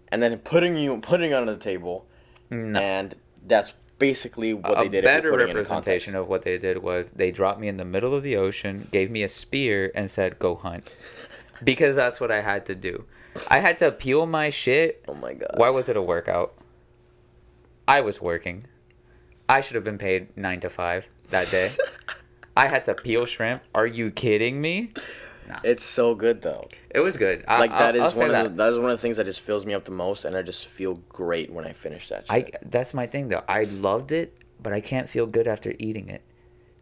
[0.08, 2.06] and then putting you putting it on the table,
[2.50, 2.78] No.
[2.78, 3.14] and
[3.46, 5.04] that's basically what a they did.
[5.04, 7.58] A better if you're putting it in representation of what they did was they dropped
[7.60, 10.88] me in the middle of the ocean, gave me a spear, and said, "Go hunt,"
[11.64, 13.04] because that's what I had to do.
[13.48, 15.04] I had to peel my shit.
[15.08, 15.52] Oh my god.
[15.56, 16.54] Why was it a workout?
[17.86, 18.66] I was working.
[19.48, 21.72] I should have been paid nine to five that day.
[22.56, 23.62] I had to peel shrimp.
[23.74, 24.92] Are you kidding me?
[25.64, 26.68] It's so good though.
[26.90, 27.44] It was good.
[27.48, 28.42] I, Like that I'll, is I'll one that.
[28.42, 30.36] the, that is one of the things that just fills me up the most, and
[30.36, 32.26] I just feel great when I finish that.
[32.26, 32.54] Shit.
[32.54, 33.44] I that's my thing though.
[33.48, 36.22] I loved it, but I can't feel good after eating it,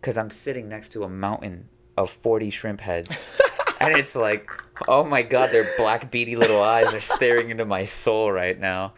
[0.03, 3.41] cause I'm sitting next to a mountain of forty shrimp heads,
[3.81, 4.51] and it's like,
[4.89, 8.95] oh my god, their black beady little eyes are staring into my soul right now.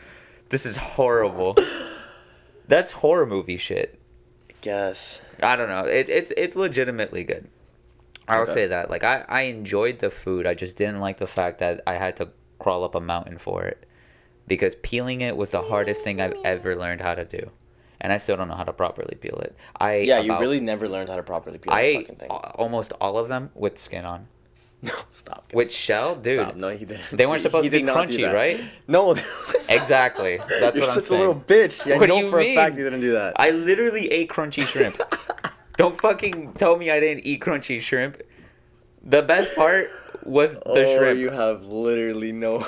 [0.49, 1.57] This is horrible.
[2.69, 3.99] That's horror movie shit.
[4.51, 5.21] I guess.
[5.43, 5.85] I don't know.
[5.85, 7.49] It, it's it's legitimately good.
[8.29, 8.53] I'll Okay.
[8.53, 8.91] say that.
[8.91, 10.47] Like I, I enjoyed the food.
[10.47, 13.65] I just didn't like the fact that I had to crawl up a mountain for
[13.65, 13.87] it.
[14.47, 17.51] Because peeling it was the hardest thing I've ever learned how to do.
[18.01, 19.57] And I still don't know how to properly peel it.
[19.79, 22.31] I Yeah, you really never learned how to properly peel I the fucking thing.
[22.31, 24.29] almost all of them with skin on.
[24.83, 25.53] No, stop.
[25.53, 26.41] With shell, dude.
[26.41, 26.57] Stop.
[26.57, 27.03] No, he didn't.
[27.13, 28.61] They weren't supposed he to be do crunchy, right?
[28.87, 29.17] No.
[29.71, 30.39] Exactly.
[30.39, 31.21] That's You're what I'm such saying.
[31.21, 31.93] a little bitch.
[31.93, 32.79] I What do know you for a fact mean?
[32.79, 33.35] you didn't do that.
[33.37, 34.97] I literally ate crunchy shrimp.
[35.77, 38.23] Don't fucking tell me I didn't eat crunchy shrimp.
[39.03, 39.91] The best part
[40.25, 42.67] was the oh, shrimp, you have literally no.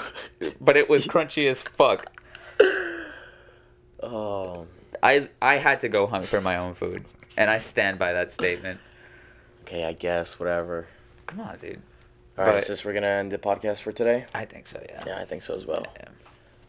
[0.60, 2.12] but it was crunchy as fuck.
[4.02, 4.66] oh.
[5.02, 7.04] I I had to go hunt for my own food,
[7.38, 8.78] and I stand by that statement.
[9.62, 10.86] Okay, I guess whatever.
[11.26, 11.80] Come on, dude.
[12.40, 14.24] All right, But- is this we're gonna end the podcast for today?
[14.34, 14.80] I think so.
[14.88, 15.02] Yeah.
[15.06, 15.84] Yeah, I think so as well.
[15.98, 16.08] Yeah.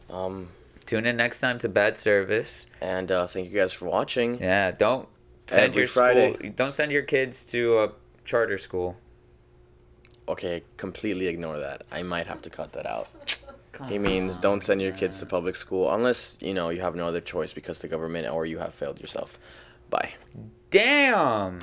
[0.10, 0.50] Um,
[0.86, 2.66] Tune in next time to Bad Service.
[2.82, 4.40] and uh, thank you guys for watching.
[4.42, 4.72] Yeah.
[4.72, 5.08] Don't
[5.48, 6.34] send Every your Friday.
[6.34, 6.50] school.
[6.56, 7.92] Don't send your kids to a
[8.26, 8.98] charter school.
[10.28, 11.84] Okay, completely ignore that.
[11.92, 13.08] I might have to cut that out.
[13.88, 17.06] He means don't send your kids to public school unless, you know, you have no
[17.06, 19.40] other choice because the government or you have failed yourself.
[19.90, 20.12] Bye.
[20.70, 21.60] Damn.